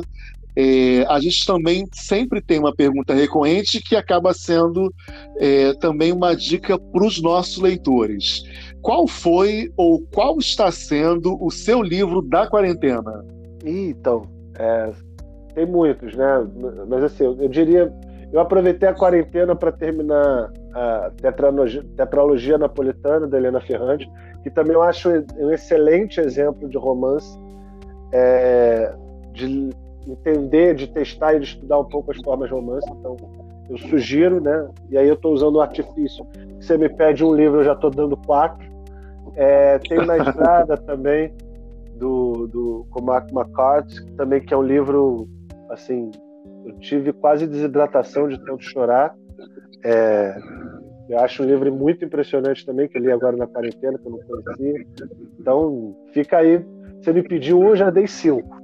é, 0.56 1.06
a 1.08 1.20
gente 1.20 1.46
também 1.46 1.88
sempre 1.94 2.42
tem 2.42 2.60
uma 2.60 2.74
pergunta 2.74 3.14
recorrente 3.14 3.82
que 3.82 3.96
acaba 3.96 4.34
sendo 4.34 4.94
é, 5.38 5.74
também 5.76 6.12
uma 6.12 6.36
dica 6.36 6.78
para 6.78 7.06
os 7.06 7.22
nossos 7.22 7.58
leitores. 7.58 8.44
Qual 8.82 9.08
foi 9.08 9.72
ou 9.78 10.02
qual 10.14 10.38
está 10.40 10.72
sendo 10.72 11.38
o 11.44 11.52
seu 11.52 11.82
livro 11.82 12.22
da 12.22 12.48
quarentena? 12.48 13.26
Então, 13.64 14.24
é, 14.58 14.92
tem 15.54 15.66
muitos, 15.66 16.16
né? 16.16 16.48
Mas 16.88 17.04
assim, 17.04 17.26
eu, 17.26 17.38
eu 17.40 17.50
diria, 17.50 17.94
eu 18.32 18.40
aproveitei 18.40 18.90
a 18.90 18.94
quarentena 18.94 19.56
para 19.56 19.72
terminar 19.72 20.52
a 20.74 21.12
tetralogia, 21.18 21.84
tetralogia 21.96 22.58
napolitana 22.58 23.28
da 23.28 23.38
Helena 23.38 23.62
Ferrante, 23.62 24.10
que 24.44 24.50
também 24.50 24.74
eu 24.74 24.82
acho 24.82 25.10
um 25.38 25.52
excelente 25.52 26.20
exemplo 26.20 26.68
de 26.68 26.78
romance, 26.78 27.38
é, 28.12 28.94
de 29.34 29.70
entender, 30.08 30.76
de 30.76 30.88
testar 30.88 31.36
e 31.36 31.40
de 31.40 31.46
estudar 31.46 31.80
um 31.80 31.86
pouco 31.86 32.12
as 32.12 32.18
formas 32.22 32.50
de 32.50 32.56
romance. 32.56 32.90
Então, 33.00 33.16
eu 33.70 33.78
sugiro, 33.78 34.42
né? 34.42 34.68
E 34.90 34.98
aí 34.98 35.08
eu 35.08 35.14
estou 35.14 35.34
usando 35.34 35.56
o 35.56 35.62
artifício. 35.62 36.26
Você 36.60 36.78
me 36.78 36.90
pede 36.90 37.24
um 37.24 37.34
livro, 37.34 37.60
eu 37.60 37.64
já 37.64 37.74
estou 37.74 37.90
dando 37.90 38.18
quatro. 38.18 38.71
É, 39.36 39.80
tem 39.80 40.06
na 40.06 40.18
estrada 40.18 40.78
também 40.78 41.34
do, 41.96 42.48
do 42.48 42.86
Cormac 42.90 43.34
McCarthy, 43.34 44.06
também 44.18 44.42
que 44.42 44.54
é 44.54 44.58
um 44.58 44.64
livro 44.64 45.28
assim, 45.70 46.12
eu 46.66 46.74
tive 46.80 47.14
quase 47.14 47.48
desidratação 47.48 48.28
de 48.28 48.44
tanto 48.44 48.64
chorar. 48.64 49.16
É, 49.84 50.38
eu 51.10 51.20
acho 51.20 51.44
um 51.44 51.46
livro 51.46 51.74
muito 51.74 52.06
impressionante 52.06 52.66
também, 52.66 52.88
que 52.88 52.98
eu 52.98 53.02
li 53.02 53.12
agora 53.12 53.36
na 53.36 53.48
quarentena, 53.48 53.98
que 53.98 54.06
eu 54.08 54.12
não 54.12 54.20
conhecia. 54.20 54.86
Então, 55.40 55.96
fica 56.14 56.38
aí. 56.38 56.64
Você 57.02 57.12
me 57.12 57.24
pediu 57.24 57.60
um, 57.60 57.70
eu 57.70 57.76
já 57.76 57.90
dei 57.90 58.08
cinco. 58.08 58.62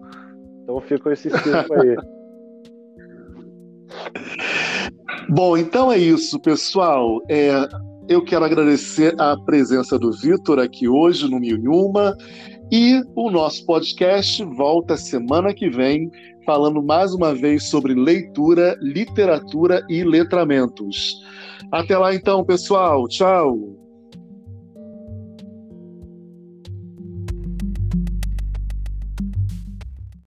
Então 0.64 0.80
ficam 0.82 1.12
esses 1.12 1.34
cinco 1.34 1.74
aí. 1.74 1.98
Bom, 5.30 5.58
então 5.58 5.92
é 5.92 5.98
isso, 5.98 6.40
pessoal. 6.40 7.22
É, 7.30 7.52
eu 8.08 8.24
quero 8.24 8.46
agradecer 8.46 9.14
a 9.20 9.36
presença 9.38 10.00
do 10.00 10.12
Vitor 10.12 10.60
aqui 10.60 10.88
hoje 10.88 11.30
no 11.30 11.40
Mil 11.40 11.60
Uma. 11.68 12.16
E 12.72 13.02
o 13.16 13.30
nosso 13.30 13.66
podcast 13.66 14.44
volta 14.44 14.98
semana 14.98 15.54
que 15.54 15.70
vem, 15.70 16.10
falando 16.46 16.82
mais 16.82 17.14
uma 17.14 17.34
vez 17.34 17.70
sobre 17.70 17.94
leitura, 17.94 18.78
literatura 18.82 19.86
e 19.90 20.04
letramentos. 20.04 21.16
Até 21.72 21.98
lá 21.98 22.14
então, 22.14 22.44
pessoal. 22.44 23.08
Tchau. 23.08 23.87